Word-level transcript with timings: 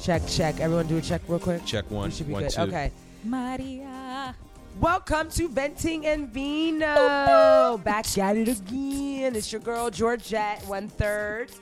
Check, 0.00 0.26
check. 0.26 0.58
Everyone 0.58 0.88
do 0.88 0.96
a 0.98 1.00
check 1.00 1.22
real 1.28 1.38
quick. 1.38 1.64
Check 1.64 1.88
one, 1.88 2.10
We 2.10 2.14
should 2.16 2.26
be 2.26 2.32
one, 2.32 2.42
good. 2.42 2.50
two. 2.50 2.60
Okay. 2.62 2.90
Maria. 3.24 4.34
Welcome 4.80 5.30
to 5.30 5.48
Venting 5.48 6.06
and 6.06 6.28
Vino. 6.28 7.78
Back 7.84 8.18
at 8.18 8.36
it 8.36 8.48
again. 8.48 9.36
It's 9.36 9.52
your 9.52 9.60
girl 9.60 9.90
Georgette, 9.90 10.66
one 10.66 10.88
third. 10.88 11.52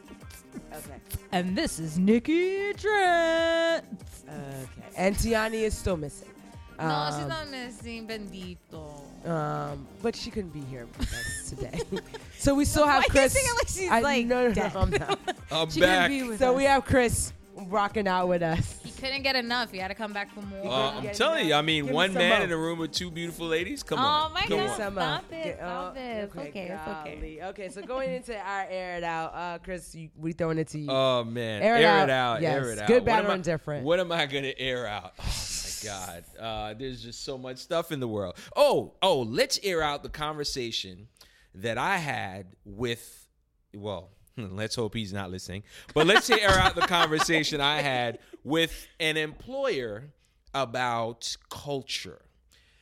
Okay. 0.73 0.97
And 1.33 1.55
this 1.57 1.79
is 1.79 1.99
Nikki 1.99 2.73
Trent. 2.73 3.85
Okay. 4.27 4.67
And 4.97 5.15
Tiani 5.17 5.63
is 5.63 5.77
still 5.77 5.99
missing. 5.99 6.30
No, 6.81 7.07
she's 7.13 7.23
Um, 7.23 7.29
not 7.29 7.51
missing. 7.51 8.07
Bendito. 8.09 9.29
Um, 9.29 9.87
but 10.03 10.17
she 10.17 10.31
couldn't 10.31 10.51
be 10.53 10.61
here 10.63 10.87
with 10.99 11.13
us 11.13 11.51
today. 11.51 11.81
so 12.39 12.55
we 12.55 12.65
still 12.65 12.87
have 12.87 13.01
Why 13.01 13.05
you 13.05 13.11
Chris. 13.11 13.33
singing 13.35 13.55
like 13.59 13.69
she's, 13.69 13.91
I, 13.91 14.01
like, 14.01 14.27
no, 14.27 14.43
no, 14.43 14.49
no, 14.49 14.55
dead? 14.55 14.73
I'm 14.77 14.91
not. 14.91 15.19
I'm 15.53 15.71
She 15.71 15.81
back. 15.81 16.09
be 16.09 16.23
with 16.23 16.39
So 16.39 16.53
us. 16.53 16.57
we 16.57 16.65
have 16.65 16.85
Chris 16.85 17.33
rocking 17.69 18.09
out 18.09 18.29
with 18.29 18.43
us. 18.43 18.81
He 18.83 18.91
couldn't 18.93 19.23
get 19.23 19.37
enough. 19.37 19.71
He 19.71 19.77
had 19.79 19.89
to 19.89 19.95
come 19.95 20.13
back 20.15 20.33
for 20.33 20.41
more. 20.43 20.65
Uh, 20.67 20.93
I'm 20.97 21.03
Get 21.03 21.15
telling 21.15 21.47
you, 21.49 21.55
I 21.55 21.61
mean, 21.63 21.85
Give 21.87 21.95
one 21.95 22.11
some 22.11 22.19
man 22.19 22.37
more. 22.39 22.45
in 22.47 22.53
a 22.53 22.57
room 22.57 22.79
with 22.79 22.93
two 22.93 23.11
beautiful 23.11 23.47
ladies. 23.47 23.83
Come 23.83 23.99
Oh 23.99 24.03
on, 24.03 24.33
my 24.33 24.41
come 24.43 24.59
God. 24.59 24.71
on. 24.71 24.77
some, 24.79 24.95
Stop 24.95 25.25
it, 25.33 25.45
get- 25.45 25.59
stop 25.59 25.97
it. 25.97 26.01
It's 26.01 26.37
okay, 26.37 26.69
it's 26.73 26.89
okay. 26.89 27.41
Okay, 27.45 27.69
so 27.69 27.83
going 27.83 28.11
into 28.15 28.35
our 28.39 28.67
air 28.71 28.97
it 28.97 29.05
out, 29.05 29.35
uh, 29.35 29.59
Chris, 29.59 29.95
you, 29.95 30.09
we 30.19 30.33
throwing 30.33 30.59
it 30.59 30.69
to 30.69 30.79
you. 30.79 30.91
Oh 30.91 31.25
man, 31.25 31.63
Air 31.63 31.75
air, 31.77 31.79
it 32.01 32.05
it 32.05 32.11
out. 32.11 32.37
out, 32.37 32.43
Yes. 32.43 32.55
air 32.55 32.71
it 32.73 32.79
out. 32.79 32.89
Good, 32.89 33.05
bad, 33.05 33.25
am 33.27 33.31
or 33.31 33.35
indifferent. 33.35 33.85
What 33.85 34.01
am 34.01 34.11
I 34.13 34.25
gonna 34.27 34.53
air 34.57 34.87
out? 34.87 35.13
God, 35.85 36.25
uh, 36.39 36.75
there's 36.75 37.03
just 37.03 37.25
so 37.25 37.37
much 37.39 37.59
stuff 37.59 37.93
in 37.93 38.01
the 38.01 38.09
world. 38.09 38.37
Oh, 38.57 38.95
oh, 39.03 39.21
let's 39.23 39.59
air 39.63 39.83
out 39.83 40.03
the 40.03 40.09
conversation 40.09 41.09
that 41.55 41.79
I 41.79 41.97
had 41.99 42.47
with. 42.65 43.29
Well, 43.75 44.11
let's 44.37 44.75
hope 44.75 44.95
he's 44.95 45.13
not 45.13 45.31
listening. 45.31 45.63
But 45.95 46.07
let's 46.07 46.29
air 46.31 46.51
out 46.51 46.75
the 46.75 46.83
conversation 46.83 47.61
I 47.61 47.81
had 47.83 48.19
with 48.45 48.87
an 48.99 49.17
employer 49.17 50.13
about 50.55 51.37
culture. 51.49 52.23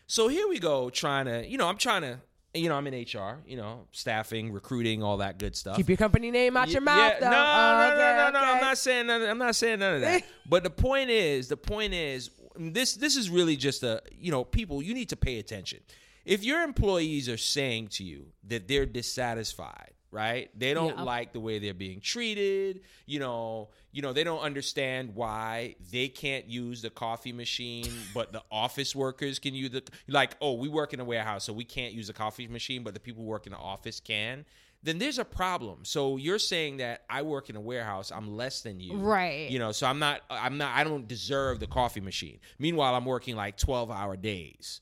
So 0.06 0.28
here 0.28 0.48
we 0.48 0.58
go, 0.58 0.88
trying 0.88 1.26
to, 1.26 1.46
you 1.46 1.58
know, 1.58 1.68
I'm 1.68 1.76
trying 1.76 2.00
to, 2.02 2.18
you 2.54 2.70
know, 2.70 2.76
I'm 2.76 2.86
in 2.86 2.94
HR, 2.94 3.42
you 3.46 3.58
know, 3.58 3.86
staffing, 3.92 4.52
recruiting, 4.52 5.02
all 5.02 5.18
that 5.18 5.38
good 5.38 5.54
stuff. 5.54 5.76
Keep 5.76 5.88
your 5.90 5.98
company 5.98 6.30
name 6.30 6.56
out 6.56 6.70
your 6.70 6.80
mouth, 6.80 7.14
yeah. 7.20 7.28
No, 7.28 7.36
Oh, 7.36 7.88
no, 7.88 7.92
okay, 7.94 8.16
no, 8.16 8.24
no, 8.24 8.30
no. 8.30 8.38
okay. 8.38 8.50
I'm 8.52 8.60
not 8.62 8.78
saying 8.78 9.06
none. 9.06 9.20
Of, 9.22 9.28
I'm 9.28 9.38
not 9.38 9.54
saying 9.54 9.80
none 9.80 9.96
of 9.96 10.00
that. 10.00 10.22
but 10.48 10.62
the 10.62 10.70
point 10.70 11.10
is, 11.10 11.48
the 11.48 11.58
point 11.58 11.92
is, 11.92 12.30
this 12.58 12.94
this 12.94 13.16
is 13.16 13.30
really 13.30 13.56
just 13.56 13.82
a 13.82 14.02
you 14.10 14.30
know, 14.30 14.44
people. 14.44 14.82
You 14.82 14.94
need 14.94 15.08
to 15.10 15.16
pay 15.16 15.38
attention. 15.38 15.80
If 16.24 16.44
your 16.44 16.62
employees 16.62 17.28
are 17.28 17.38
saying 17.38 17.88
to 17.88 18.04
you 18.04 18.26
that 18.48 18.68
they're 18.68 18.84
dissatisfied, 18.84 19.92
right? 20.10 20.50
They 20.58 20.74
don't 20.74 20.96
Yeah. 20.96 21.02
like 21.02 21.32
the 21.32 21.40
way 21.40 21.58
they're 21.58 21.72
being 21.74 22.00
treated. 22.00 22.80
You 23.06 23.20
know, 23.20 23.70
you 23.92 24.02
know, 24.02 24.12
they 24.12 24.24
don't 24.24 24.40
understand 24.40 25.14
why 25.14 25.76
they 25.90 26.08
can't 26.08 26.46
use 26.46 26.82
the 26.82 26.90
coffee 26.90 27.32
machine, 27.32 27.90
but 28.12 28.32
the 28.32 28.42
office 28.50 28.94
workers 28.94 29.38
can 29.38 29.54
use 29.54 29.70
the 29.70 29.82
like. 30.06 30.36
Oh, 30.40 30.54
we 30.54 30.68
work 30.68 30.92
in 30.92 31.00
a 31.00 31.04
warehouse, 31.04 31.44
so 31.44 31.52
we 31.52 31.64
can't 31.64 31.94
use 31.94 32.08
the 32.08 32.12
coffee 32.12 32.46
machine, 32.48 32.82
but 32.82 32.92
the 32.94 33.00
people 33.00 33.22
who 33.22 33.28
work 33.28 33.46
in 33.46 33.52
the 33.52 33.58
office 33.58 34.00
can. 34.00 34.44
Then 34.82 34.98
there's 34.98 35.18
a 35.18 35.24
problem. 35.24 35.80
So 35.84 36.16
you're 36.16 36.38
saying 36.38 36.76
that 36.76 37.02
I 37.10 37.22
work 37.22 37.50
in 37.50 37.56
a 37.56 37.60
warehouse, 37.60 38.12
I'm 38.14 38.36
less 38.36 38.60
than 38.62 38.78
you, 38.80 38.96
Right. 38.96 39.50
You 39.50 39.58
know, 39.58 39.72
so 39.72 39.86
I'm 39.86 39.98
not, 39.98 40.20
I'm 40.30 40.56
not, 40.56 40.76
I 40.76 40.84
don't 40.84 41.08
deserve 41.08 41.58
the 41.58 41.66
coffee 41.66 42.00
machine. 42.00 42.38
Meanwhile, 42.58 42.94
I'm 42.94 43.04
working 43.04 43.34
like 43.34 43.56
12 43.56 43.90
hour 43.90 44.16
days. 44.16 44.80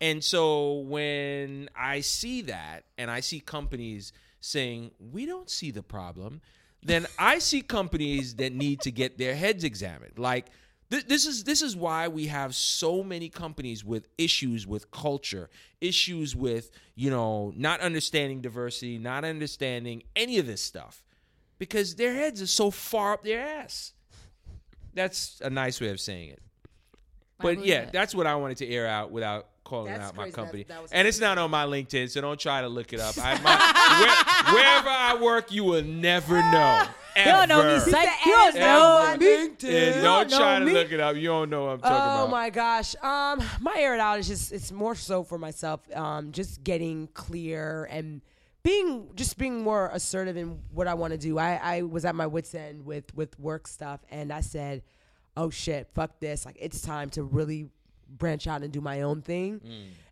And 0.00 0.22
so 0.22 0.80
when 0.80 1.70
I 1.74 2.00
see 2.00 2.42
that 2.42 2.84
and 2.98 3.10
I 3.10 3.20
see 3.20 3.40
companies 3.40 4.12
saying, 4.40 4.90
we 4.98 5.26
don't 5.26 5.48
see 5.48 5.70
the 5.70 5.82
problem, 5.82 6.40
then 6.82 7.06
I 7.18 7.38
see 7.38 7.62
companies 7.62 8.34
that 8.36 8.52
need 8.52 8.80
to 8.82 8.90
get 8.90 9.16
their 9.18 9.34
heads 9.34 9.64
examined. 9.64 10.18
Like, 10.18 10.46
th- 10.90 11.06
this 11.06 11.26
is 11.26 11.44
this 11.44 11.62
is 11.62 11.76
why 11.76 12.08
we 12.08 12.26
have 12.26 12.54
so 12.54 13.02
many 13.02 13.28
companies 13.28 13.84
with 13.84 14.08
issues 14.18 14.66
with 14.66 14.90
culture, 14.90 15.48
issues 15.80 16.34
with 16.34 16.70
you 16.94 17.10
know 17.10 17.52
not 17.56 17.80
understanding 17.80 18.40
diversity, 18.40 18.98
not 18.98 19.24
understanding 19.24 20.02
any 20.14 20.38
of 20.38 20.46
this 20.46 20.62
stuff, 20.62 21.02
because 21.58 21.94
their 21.96 22.14
heads 22.14 22.40
are 22.42 22.46
so 22.46 22.70
far 22.70 23.14
up 23.14 23.24
their 23.24 23.40
ass. 23.40 23.92
That's 24.94 25.40
a 25.44 25.50
nice 25.50 25.80
way 25.80 25.88
of 25.90 26.00
saying 26.00 26.30
it. 26.30 26.42
But 27.38 27.64
yeah, 27.64 27.82
it. 27.82 27.92
that's 27.92 28.14
what 28.14 28.26
I 28.26 28.34
wanted 28.36 28.58
to 28.58 28.68
air 28.68 28.86
out 28.86 29.10
without 29.10 29.48
calling 29.64 29.92
That's 29.92 30.08
out 30.08 30.16
my 30.16 30.30
company. 30.30 30.62
That- 30.62 30.88
that 30.88 30.96
and 30.96 31.06
it's 31.06 31.20
not 31.20 31.36
on 31.38 31.50
my 31.50 31.66
LinkedIn, 31.66 32.08
so 32.10 32.20
don't 32.20 32.40
try 32.40 32.62
to 32.62 32.68
look 32.68 32.92
it 32.92 33.00
up. 33.00 33.14
I, 33.18 33.38
my, 33.42 34.46
where, 34.54 34.54
wherever 34.54 34.88
I 34.88 35.22
work, 35.22 35.52
you 35.52 35.64
will 35.64 35.82
never 35.84 36.36
know. 36.50 36.86
You 37.18 37.24
don't 37.24 37.48
know 37.48 37.74
me, 37.74 37.80
psych. 37.80 38.08
You 38.26 38.32
don't 38.32 38.48
ass 38.48 38.54
know 38.54 39.16
me. 39.18 39.26
LinkedIn. 39.26 39.64
And 39.86 39.96
You 39.96 40.02
don't 40.02 40.28
don't 40.30 40.38
try 40.38 40.58
to 40.58 40.64
me. 40.64 40.72
look 40.72 40.92
it 40.92 41.00
up. 41.00 41.16
You 41.16 41.28
don't 41.28 41.50
know 41.50 41.64
what 41.66 41.70
I'm 41.72 41.80
talking 41.80 41.96
Oh 41.96 42.24
about. 42.24 42.30
my 42.30 42.50
gosh. 42.50 42.94
Um, 43.02 43.42
my 43.60 43.74
air 43.78 43.94
it 43.94 44.00
out 44.00 44.18
is 44.18 44.28
just 44.28 44.52
it's 44.52 44.70
more 44.72 44.94
so 44.94 45.22
for 45.24 45.38
myself. 45.38 45.80
Um, 45.96 46.32
just 46.32 46.62
getting 46.64 47.08
clear 47.14 47.88
and 47.90 48.20
being 48.62 49.08
just 49.14 49.38
being 49.38 49.62
more 49.62 49.90
assertive 49.92 50.36
in 50.36 50.58
what 50.72 50.86
I 50.88 50.94
want 50.94 51.12
to 51.12 51.18
do. 51.18 51.38
I, 51.38 51.60
I 51.62 51.82
was 51.82 52.04
at 52.04 52.14
my 52.14 52.26
wits 52.26 52.54
end 52.54 52.84
with 52.84 53.14
with 53.14 53.38
work 53.38 53.66
stuff 53.68 54.00
and 54.10 54.32
I 54.32 54.40
said, 54.40 54.82
Oh 55.36 55.50
shit, 55.50 55.88
fuck 55.94 56.18
this. 56.20 56.44
Like 56.44 56.56
it's 56.60 56.80
time 56.80 57.10
to 57.10 57.22
really 57.22 57.68
branch 58.08 58.46
out 58.46 58.62
and 58.62 58.72
do 58.72 58.80
my 58.80 59.02
own 59.02 59.20
thing. 59.22 59.60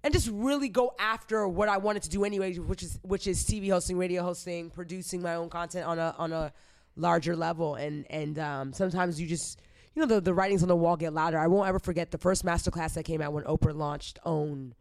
And 0.03 0.13
just 0.13 0.29
really 0.33 0.69
go 0.69 0.95
after 0.99 1.47
what 1.49 1.69
I 1.69 1.79
wanted 1.79 2.03
to 2.05 2.11
do 2.11 2.25
anyway, 2.25 2.55
which 2.59 2.83
is 2.83 2.99
which 3.03 3.27
is 3.27 3.45
TV 3.45 3.71
hosting, 3.71 3.97
radio 3.99 4.23
hosting, 4.23 4.71
producing 4.71 5.21
my 5.23 5.35
own 5.37 5.49
content 5.49 5.87
on 5.87 5.99
a 5.99 6.15
on 6.19 6.33
a 6.33 6.53
larger 6.97 7.37
level. 7.37 7.75
And 7.75 8.07
and 8.11 8.39
um, 8.39 8.73
sometimes 8.73 9.21
you 9.21 9.27
just 9.27 9.61
you 9.95 10.01
know 10.01 10.07
the 10.07 10.21
the 10.21 10.35
writings 10.35 10.63
on 10.63 10.69
the 10.69 10.77
wall 10.77 10.97
get 10.97 11.13
louder. 11.13 11.39
I 11.39 11.47
won't 11.47 11.69
ever 11.69 11.79
forget 11.79 12.11
the 12.11 12.19
first 12.19 12.45
masterclass 12.45 12.95
that 12.95 13.05
came 13.05 13.21
out 13.21 13.33
when 13.33 13.45
Oprah 13.45 13.75
launched 13.75 14.19
Own. 14.25 14.75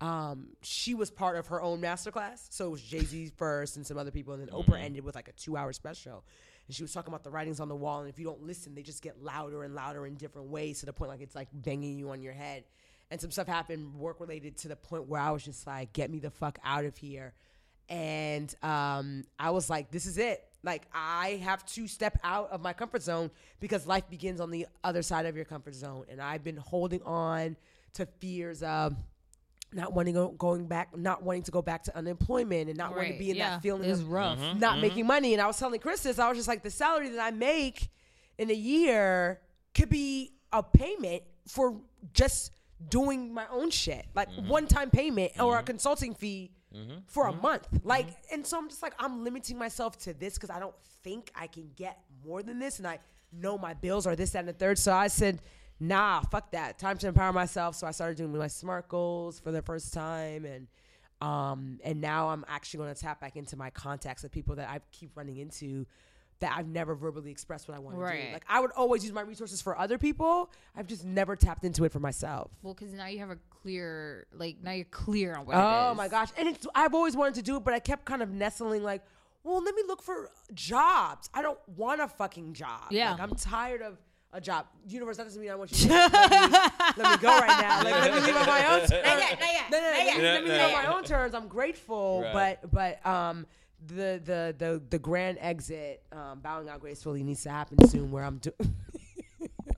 Um, 0.00 0.48
she 0.60 0.94
was 0.94 1.10
part 1.10 1.36
of 1.36 1.46
her 1.46 1.62
own 1.62 1.80
masterclass, 1.80 2.46
so 2.50 2.66
it 2.66 2.70
was 2.70 2.82
Jay 2.82 3.04
Z 3.04 3.32
first 3.36 3.76
and 3.76 3.86
some 3.86 3.96
other 3.96 4.10
people, 4.10 4.34
and 4.34 4.42
then 4.42 4.54
Oprah 4.54 4.82
ended 4.82 5.04
with 5.04 5.14
like 5.14 5.28
a 5.28 5.32
two 5.32 5.56
hour 5.56 5.72
special. 5.72 6.24
And 6.66 6.74
she 6.74 6.82
was 6.82 6.92
talking 6.92 7.12
about 7.12 7.24
the 7.24 7.30
writings 7.30 7.60
on 7.60 7.68
the 7.68 7.76
wall, 7.76 8.00
and 8.00 8.08
if 8.08 8.18
you 8.18 8.24
don't 8.24 8.42
listen, 8.42 8.74
they 8.74 8.82
just 8.82 9.02
get 9.02 9.22
louder 9.22 9.64
and 9.64 9.74
louder 9.74 10.06
in 10.06 10.14
different 10.14 10.48
ways 10.48 10.80
to 10.80 10.86
the 10.86 10.92
point 10.92 11.10
like 11.10 11.20
it's 11.20 11.34
like 11.34 11.48
banging 11.52 11.98
you 11.98 12.10
on 12.10 12.22
your 12.22 12.32
head. 12.32 12.64
And 13.10 13.20
some 13.20 13.30
stuff 13.30 13.46
happened 13.46 13.94
work 13.94 14.18
related 14.18 14.56
to 14.58 14.68
the 14.68 14.76
point 14.76 15.06
where 15.06 15.20
I 15.20 15.30
was 15.30 15.44
just 15.44 15.66
like, 15.66 15.92
"Get 15.92 16.10
me 16.10 16.18
the 16.18 16.30
fuck 16.30 16.58
out 16.64 16.84
of 16.84 16.96
here." 16.96 17.34
And 17.88 18.54
um, 18.62 19.24
I 19.38 19.50
was 19.50 19.68
like, 19.68 19.90
"This 19.90 20.06
is 20.06 20.18
it. 20.18 20.44
Like, 20.62 20.86
I 20.94 21.40
have 21.42 21.64
to 21.66 21.86
step 21.86 22.18
out 22.24 22.50
of 22.50 22.62
my 22.62 22.72
comfort 22.72 23.02
zone 23.02 23.30
because 23.60 23.86
life 23.86 24.08
begins 24.08 24.40
on 24.40 24.50
the 24.50 24.66
other 24.82 25.02
side 25.02 25.26
of 25.26 25.36
your 25.36 25.44
comfort 25.44 25.74
zone." 25.74 26.04
And 26.08 26.20
I've 26.20 26.44
been 26.44 26.56
holding 26.56 27.02
on 27.02 27.56
to 27.94 28.06
fears 28.06 28.62
of 28.62 28.96
not 29.74 29.92
wanting 29.92 30.14
to 30.14 30.20
go, 30.20 30.28
going 30.30 30.66
back, 30.66 30.96
not 30.96 31.22
wanting 31.22 31.42
to 31.42 31.50
go 31.50 31.60
back 31.60 31.82
to 31.84 31.96
unemployment, 31.96 32.68
and 32.68 32.78
not 32.78 32.94
wanting 32.94 33.14
to 33.14 33.18
be 33.18 33.30
in 33.30 33.36
yeah, 33.36 33.50
that 33.50 33.62
feeling 33.62 33.88
it's 33.88 34.00
of 34.00 34.10
rough. 34.10 34.38
Mm-hmm. 34.38 34.58
not 34.58 34.72
mm-hmm. 34.74 34.82
making 34.82 35.06
money. 35.06 35.32
And 35.34 35.42
I 35.42 35.46
was 35.46 35.58
telling 35.58 35.80
Chris 35.80 36.02
this. 36.02 36.18
I 36.18 36.28
was 36.28 36.38
just 36.38 36.48
like, 36.48 36.62
the 36.62 36.70
salary 36.70 37.10
that 37.10 37.20
I 37.20 37.30
make 37.30 37.90
in 38.38 38.50
a 38.50 38.54
year 38.54 39.40
could 39.74 39.88
be 39.88 40.32
a 40.52 40.62
payment 40.62 41.22
for 41.48 41.80
just 42.12 42.52
doing 42.88 43.32
my 43.32 43.46
own 43.50 43.70
shit, 43.70 44.06
like 44.14 44.30
mm-hmm. 44.30 44.48
one 44.48 44.66
time 44.66 44.90
payment 44.90 45.32
or 45.40 45.58
a 45.58 45.62
consulting 45.62 46.14
fee 46.14 46.52
Mm-hmm. 46.74 46.98
for 47.06 47.28
a 47.28 47.32
mm-hmm. 47.32 47.42
month. 47.42 47.70
Mm-hmm. 47.70 47.88
Like, 47.88 48.08
and 48.32 48.44
so 48.44 48.58
I'm 48.58 48.68
just 48.68 48.82
like, 48.82 48.94
I'm 48.98 49.22
limiting 49.22 49.56
myself 49.56 49.96
to 50.00 50.12
this 50.12 50.34
because 50.34 50.50
I 50.50 50.58
don't 50.58 50.74
think 51.04 51.30
I 51.34 51.46
can 51.46 51.70
get 51.76 51.98
more 52.26 52.42
than 52.42 52.58
this, 52.58 52.78
and 52.78 52.86
I 52.86 52.98
know 53.32 53.56
my 53.56 53.74
bills 53.74 54.06
are 54.06 54.16
this, 54.16 54.30
that, 54.30 54.40
and 54.40 54.48
the 54.48 54.52
third. 54.52 54.78
So 54.78 54.92
I 54.92 55.08
said. 55.08 55.40
Nah, 55.80 56.20
fuck 56.20 56.52
that. 56.52 56.78
Time 56.78 56.96
to 56.98 57.08
empower 57.08 57.32
myself. 57.32 57.74
So 57.74 57.84
I 57.84 57.90
started 57.90 58.16
doing 58.16 58.32
my 58.38 58.46
SMART 58.46 58.88
goals 58.88 59.40
for 59.40 59.50
the 59.50 59.60
first 59.60 59.92
time, 59.92 60.44
and 60.44 60.68
um, 61.20 61.80
and 61.82 62.00
now 62.00 62.28
I'm 62.28 62.44
actually 62.48 62.78
going 62.78 62.94
to 62.94 63.00
tap 63.00 63.20
back 63.20 63.36
into 63.36 63.56
my 63.56 63.70
contacts 63.70 64.24
of 64.24 64.30
people 64.30 64.56
that 64.56 64.68
I 64.68 64.80
keep 64.92 65.16
running 65.16 65.38
into 65.38 65.86
that 66.44 66.54
I've 66.56 66.68
never 66.68 66.94
verbally 66.94 67.30
expressed 67.30 67.66
what 67.68 67.74
I 67.76 67.80
want 67.80 67.96
to 67.98 68.02
do. 68.02 68.32
Like 68.32 68.44
I 68.48 68.60
would 68.60 68.70
always 68.72 69.02
use 69.02 69.12
my 69.12 69.22
resources 69.22 69.60
for 69.62 69.76
other 69.78 69.98
people. 69.98 70.50
I've 70.76 70.86
just 70.86 71.04
never 71.04 71.34
tapped 71.36 71.64
into 71.64 71.84
it 71.84 71.92
for 71.92 72.00
myself. 72.00 72.50
Well, 72.62 72.74
because 72.74 72.92
now 72.92 73.06
you 73.06 73.18
have 73.20 73.30
a 73.30 73.38
clear, 73.50 74.26
like 74.32 74.56
now 74.62 74.72
you're 74.72 74.84
clear 74.86 75.34
on 75.34 75.46
what 75.46 75.56
Oh 75.56 75.92
is. 75.92 75.96
my 75.96 76.08
gosh. 76.08 76.28
And 76.36 76.48
it's 76.48 76.66
I've 76.74 76.94
always 76.94 77.16
wanted 77.16 77.34
to 77.36 77.42
do 77.42 77.56
it, 77.56 77.64
but 77.64 77.74
I 77.74 77.78
kept 77.78 78.04
kind 78.04 78.22
of 78.22 78.30
nestling 78.30 78.82
like, 78.82 79.02
well, 79.42 79.62
let 79.62 79.74
me 79.74 79.82
look 79.86 80.02
for 80.02 80.30
jobs. 80.54 81.28
I 81.34 81.42
don't 81.42 81.58
want 81.76 82.00
a 82.00 82.08
fucking 82.08 82.54
job. 82.54 82.82
Yeah. 82.90 83.12
Like 83.12 83.20
I'm 83.20 83.34
tired 83.34 83.82
of 83.82 83.98
a 84.32 84.40
job. 84.40 84.66
Universe, 84.88 85.16
that 85.18 85.24
doesn't 85.24 85.40
mean 85.40 85.50
I 85.50 85.54
want 85.54 85.70
you 85.72 85.88
to 85.88 85.94
let, 85.94 86.12
me, 86.22 86.58
let 86.96 87.10
me 87.10 87.16
go 87.22 87.28
right 87.38 87.60
now. 87.62 87.82
Like 87.84 87.94
let 87.94 88.14
me 88.14 88.20
leave 88.20 88.36
on 88.36 88.46
my 88.46 88.66
own 88.74 88.80
terms. 88.80 88.90
Not 89.04 89.18
yet, 89.18 89.38
not 89.40 89.52
yet, 89.52 89.70
No, 89.70 89.78
no, 89.78 89.84
no, 89.84 89.90
not 89.90 89.96
let 89.98 90.06
yet. 90.06 90.16
me- 90.18 90.22
let 90.24 90.44
me 90.44 90.50
leave 90.50 90.60
on 90.60 90.72
my 90.72 90.94
own 90.94 91.04
terms. 91.04 91.34
I'm 91.34 91.46
grateful, 91.48 92.22
Right. 92.22 92.58
but 92.62 92.70
but 93.02 93.06
um 93.06 93.46
the 93.86 94.20
the 94.24 94.54
the 94.56 94.82
the 94.90 94.98
grand 94.98 95.38
exit, 95.40 96.02
um, 96.12 96.40
bowing 96.40 96.68
out 96.68 96.80
gracefully 96.80 97.22
needs 97.22 97.42
to 97.44 97.50
happen 97.50 97.86
soon 97.88 98.10
where 98.10 98.24
I'm 98.24 98.38
doing 98.38 98.54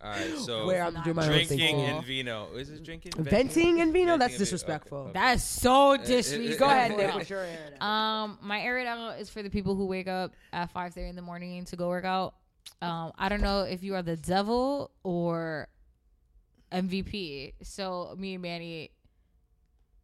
All 0.02 0.10
right, 0.10 0.36
so 0.38 0.66
Where 0.66 0.82
I'm 0.82 1.02
doing 1.02 1.16
my 1.16 1.26
own 1.26 1.32
thing. 1.46 1.58
drinking 1.58 1.80
and 1.80 2.04
vino. 2.04 2.54
Is 2.54 2.70
it 2.70 2.84
drinking? 2.84 3.12
Venting 3.16 3.80
and 3.80 3.92
vino? 3.92 4.12
Venting 4.12 4.18
That's 4.18 4.32
and 4.34 4.38
disrespectful. 4.38 4.98
Okay, 4.98 5.10
okay. 5.10 5.18
That's 5.18 5.42
so 5.42 5.96
disrespectful. 5.96 6.58
Go 6.58 6.72
ahead, 6.72 6.96
Nick. 6.96 7.14
What's 7.14 7.30
your 7.30 7.40
air? 7.40 7.74
Um, 7.80 8.38
my 8.42 8.60
air 8.60 8.78
it 8.78 8.86
out 8.86 9.18
is 9.18 9.30
for 9.30 9.42
the 9.42 9.50
people 9.50 9.74
who 9.74 9.86
wake 9.86 10.06
up 10.06 10.32
at 10.52 10.70
five 10.70 10.92
thirty 10.94 11.08
in 11.08 11.16
the 11.16 11.22
morning 11.22 11.64
to 11.64 11.76
go 11.76 11.88
work 11.88 12.04
out. 12.04 12.34
Um, 12.82 13.12
I 13.18 13.28
don't 13.28 13.40
know 13.40 13.62
if 13.62 13.82
you 13.82 13.94
are 13.94 14.02
the 14.02 14.16
devil 14.16 14.90
or 15.02 15.68
MVP. 16.72 17.54
So 17.62 18.14
me 18.18 18.34
and 18.34 18.42
Manny 18.42 18.90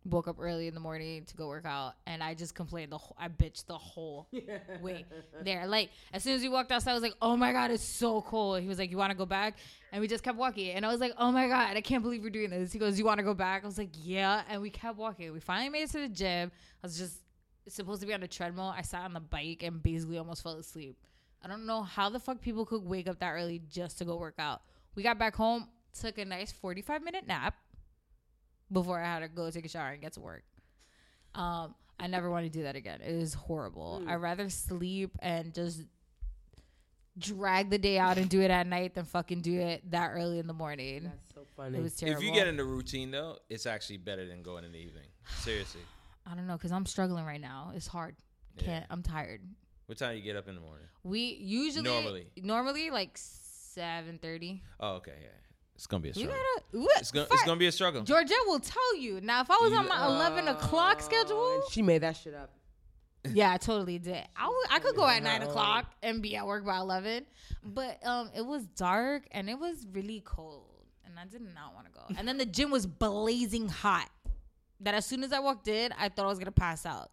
woke 0.05 0.27
up 0.27 0.37
early 0.41 0.67
in 0.67 0.75
the 0.75 0.81
morning 0.81 1.25
to 1.25 1.37
go 1.37 1.47
work 1.47 1.65
out, 1.65 1.95
and 2.07 2.23
I 2.23 2.35
just 2.35 2.55
complained 2.55 2.91
the 2.93 2.99
whole, 2.99 3.17
I 3.19 3.29
bitched 3.29 3.67
the 3.67 3.79
whole 3.79 4.29
way 4.83 5.05
there. 5.43 5.67
Like 5.67 5.91
as 6.13 6.23
soon 6.23 6.35
as 6.35 6.43
we 6.43 6.49
walked 6.49 6.73
outside, 6.73 6.91
I 6.91 6.95
was 6.95 7.03
like, 7.03 7.15
"Oh 7.23 7.37
my 7.37 7.53
god, 7.53 7.71
it's 7.71 7.85
so 7.85 8.21
cold." 8.23 8.61
He 8.61 8.69
was 8.69 8.79
like, 8.79 8.91
"You 8.91 8.97
want 8.97 9.11
to 9.11 9.17
go 9.17 9.27
back?" 9.27 9.57
And 9.93 10.01
we 10.01 10.09
just 10.09 10.25
kept 10.25 10.37
walking, 10.37 10.71
and 10.71 10.85
I 10.85 10.91
was 10.91 11.01
like, 11.01 11.13
"Oh 11.19 11.31
my 11.31 11.47
god, 11.47 11.77
I 11.77 11.81
can't 11.81 12.03
believe 12.03 12.23
we're 12.23 12.31
doing 12.31 12.51
this." 12.51 12.73
He 12.73 12.79
goes, 12.79 12.99
"You 12.99 13.05
want 13.05 13.19
to 13.19 13.25
go 13.25 13.35
back?" 13.35 13.63
I 13.63 13.67
was 13.67 13.79
like, 13.79 13.91
"Yeah," 14.03 14.43
and 14.49 14.61
we 14.61 14.71
kept 14.71 14.99
walking. 14.99 15.33
We 15.33 15.41
finally 15.41 15.69
made 15.71 15.83
it 15.83 15.91
to 15.93 16.01
the 16.01 16.09
gym. 16.09 16.51
I 16.83 16.87
was 16.87 16.99
just 16.99 17.19
supposed 17.69 18.01
to 18.01 18.07
be 18.07 18.15
on 18.15 18.23
a 18.23 18.29
treadmill. 18.29 18.73
I 18.77 18.83
sat 18.83 19.03
on 19.03 19.13
the 19.13 19.21
bike 19.21 19.63
and 19.63 19.83
basically 19.83 20.19
almost 20.19 20.43
fell 20.43 20.55
asleep. 20.55 20.97
I 21.45 21.49
don't 21.49 21.67
know 21.67 21.83
how 21.83 22.09
the 22.09 22.21
fuck 22.21 22.41
people 22.41 22.65
could 22.65 22.85
wake 22.85 23.09
up 23.09 23.19
that 23.21 23.33
early 23.33 23.63
just 23.69 23.99
to 23.99 24.05
go 24.05 24.17
work 24.17 24.35
out. 24.39 24.63
We 24.95 25.03
got 25.03 25.19
back 25.19 25.35
home, 25.35 25.69
took 25.99 26.19
a 26.19 26.25
nice 26.25 26.53
45 26.53 27.03
minute 27.03 27.27
nap 27.27 27.55
before 28.73 28.99
I 29.01 29.05
had 29.05 29.21
to 29.21 29.29
go 29.29 29.51
take 29.51 29.65
a 29.65 29.69
shower 29.69 29.91
and 29.91 30.01
get 30.01 30.15
to 30.15 30.21
work. 30.21 30.45
Um, 31.35 31.75
I 31.99 32.07
never 32.07 32.31
want 32.31 32.47
to 32.47 32.51
do 32.51 32.65
that 32.65 32.77
again. 32.77 33.01
It 33.01 33.13
is 33.13 33.35
horrible. 33.35 34.03
I'd 34.07 34.17
rather 34.17 34.49
sleep 34.49 35.13
and 35.21 35.55
just 35.55 35.83
drag 37.19 37.71
the 37.71 37.79
day 37.79 37.99
out 37.99 38.19
and 38.19 38.29
do 38.29 38.41
it 38.41 38.51
at 38.51 38.67
night 38.67 38.95
than 38.95 39.05
fucking 39.05 39.41
do 39.43 39.61
it 39.61 39.91
that 39.91 40.13
early 40.13 40.39
in 40.39 40.47
the 40.47 40.53
morning. 40.53 41.05
That's 41.05 41.35
so 41.35 41.47
funny. 41.57 41.79
It 41.79 41.83
was 41.83 41.95
terrible. 41.95 42.21
If 42.21 42.27
you 42.27 42.33
get 42.35 42.49
into 42.49 42.65
routine 42.65 43.11
though, 43.11 43.39
it's 43.51 43.67
actually 43.67 43.99
better 43.99 44.27
than 44.27 44.43
going 44.43 44.65
in 44.65 44.73
the 44.73 44.79
evening. 44.79 45.07
Seriously. 45.41 45.83
I 46.27 46.35
don't 46.35 46.47
know 46.47 46.55
because 46.57 46.73
I'm 46.73 46.87
struggling 46.87 47.25
right 47.25 47.41
now. 47.41 47.73
It's 47.75 47.87
hard. 47.87 48.17
Yeah. 48.57 48.65
Can't. 48.65 48.87
I'm 48.91 49.03
tired. 49.03 49.41
What 49.87 49.99
time 49.99 50.13
do 50.13 50.19
you 50.19 50.23
get 50.23 50.37
up 50.37 50.49
in 50.49 50.55
the 50.55 50.61
morning? 50.61 50.87
We 51.03 51.37
usually 51.41 51.91
Normally. 51.91 52.27
normally 52.37 52.91
like 52.91 53.11
seven 53.15 54.19
thirty. 54.19 54.63
Oh, 54.81 54.95
okay, 54.95 55.15
yeah. 55.21 55.29
It's 55.83 55.89
gonna 55.89 56.01
be 56.01 56.11
a 56.11 56.13
We 56.15 56.23
struggle. 56.23 56.39
gotta. 56.71 56.79
What? 56.85 56.99
It's 57.01 57.11
gonna 57.11 57.27
Fuck. 57.27 57.35
it's 57.39 57.45
gonna 57.45 57.59
be 57.59 57.67
a 57.67 57.73
struggle. 57.73 58.03
Georgette 58.05 58.37
will 58.47 58.61
tell 58.61 58.97
you. 58.99 59.21
Now, 59.21 59.41
if 59.41 59.51
I 59.51 59.57
was 59.57 59.73
on 59.73 59.89
my 59.89 60.07
eleven 60.07 60.47
o'clock 60.47 60.99
Oh, 61.01 61.05
schedule, 61.05 61.63
she 61.73 61.83
made 61.83 62.03
that 62.03 62.17
shit 62.17 62.35
up. 62.35 62.51
yeah, 63.35 63.51
I 63.53 63.57
totally 63.57 63.99
did. 63.99 64.25
I, 64.37 64.45
w- 64.45 64.63
I 64.71 64.79
could 64.79 64.95
go 64.95 65.05
at 65.05 65.21
nine 65.25 65.43
o'clock 65.43 65.87
and 66.01 66.23
be 66.23 66.37
at 66.37 66.47
work 66.47 66.65
by 66.65 66.77
eleven, 66.79 67.27
but 67.65 67.99
um, 68.07 68.31
it 68.33 68.47
was 68.47 68.65
dark 68.69 69.25
and 69.33 69.51
it 69.51 69.59
was 69.59 69.85
really 69.93 70.23
cold, 70.25 70.85
and 71.05 71.19
I 71.19 71.25
did 71.25 71.43
not 71.43 71.75
want 71.75 71.87
to 71.87 71.93
go. 71.93 72.05
And 72.17 72.29
then 72.29 72.39
the 72.39 72.47
gym 72.47 72.71
was 72.71 72.87
blazing 72.87 73.69
hot. 73.69 74.09
That 74.83 74.95
as 74.95 75.05
soon 75.05 75.25
as 75.25 75.33
I 75.33 75.41
walked 75.41 75.67
in, 75.67 75.91
I 75.99 76.11
thought 76.11 76.27
I 76.27 76.29
was 76.29 76.39
gonna 76.39 76.53
pass 76.53 76.87
out. 76.87 77.11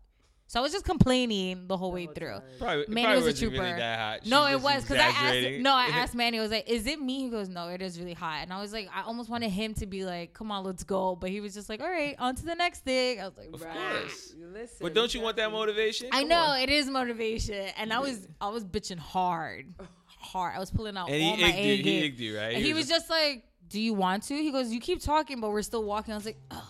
So 0.51 0.59
I 0.59 0.63
was 0.63 0.71
just 0.71 0.83
complaining 0.83 1.67
the 1.67 1.77
whole 1.77 1.91
way 1.91 2.07
through. 2.07 2.39
Probably, 2.57 2.85
Manny 2.87 3.05
probably 3.05 3.23
was 3.23 3.35
a 3.35 3.39
trooper. 3.39 3.61
really 3.61 3.73
that 3.77 3.99
hot. 3.99 4.25
No, 4.25 4.47
it 4.47 4.59
was 4.59 4.81
because 4.81 4.97
I 4.97 5.09
asked. 5.09 5.59
No, 5.61 5.71
I 5.75 5.85
asked 5.93 6.15
Manny. 6.15 6.39
I 6.39 6.41
was 6.41 6.49
like, 6.49 6.67
"Is 6.67 6.87
it 6.87 6.99
me?" 6.99 7.19
He 7.25 7.29
goes, 7.29 7.49
"No, 7.49 7.67
it 7.67 7.83
is 7.83 7.99
really 7.99 8.15
hot." 8.15 8.39
And 8.41 8.51
I 8.51 8.59
was 8.59 8.73
like, 8.73 8.89
I 8.91 9.03
almost 9.03 9.29
wanted 9.29 9.51
him 9.51 9.75
to 9.75 9.85
be 9.85 10.05
like, 10.05 10.33
"Come 10.33 10.49
on, 10.51 10.63
let's 10.63 10.83
go," 10.83 11.15
but 11.15 11.29
he 11.29 11.39
was 11.39 11.53
just 11.53 11.69
like, 11.69 11.81
"All 11.81 11.87
right, 11.87 12.15
on 12.17 12.33
to 12.33 12.43
the 12.45 12.55
next 12.55 12.83
thing." 12.83 13.21
I 13.21 13.27
was 13.27 13.37
like, 13.37 13.53
Of 13.53 13.61
"Right." 13.61 13.77
course. 14.01 14.33
Listen, 14.51 14.77
But 14.81 14.95
don't 14.95 15.13
you 15.13 15.21
want 15.21 15.35
that 15.37 15.43
exactly. 15.49 15.59
motivation? 15.59 16.07
I 16.11 16.21
Come 16.21 16.29
know 16.29 16.41
on. 16.41 16.59
it 16.61 16.69
is 16.71 16.87
motivation, 16.89 17.67
and 17.77 17.93
I 17.93 17.99
was 17.99 18.27
I 18.41 18.49
was 18.49 18.65
bitching 18.65 18.97
hard, 18.97 19.67
hard. 20.07 20.55
I 20.55 20.59
was 20.59 20.71
pulling 20.71 20.97
out 20.97 21.11
And 21.11 21.23
all 21.23 21.35
he 21.35 21.43
my 21.43 21.51
igged 21.51 21.57
A 21.59 21.61
you. 21.67 21.75
He 21.77 21.83
game. 21.83 22.11
igged 22.11 22.19
you, 22.19 22.37
right? 22.39 22.55
And 22.55 22.65
he 22.65 22.73
was 22.73 22.87
just 22.87 23.07
like, 23.07 23.43
"Do 23.67 23.79
you 23.79 23.93
want 23.93 24.23
to?" 24.23 24.33
He 24.33 24.51
goes, 24.51 24.73
"You 24.73 24.79
keep 24.79 24.99
talking, 24.99 25.41
but 25.41 25.51
we're 25.51 25.61
still 25.61 25.83
walking." 25.83 26.11
I 26.11 26.17
was 26.17 26.25
like, 26.25 26.39
"Oh, 26.49 26.67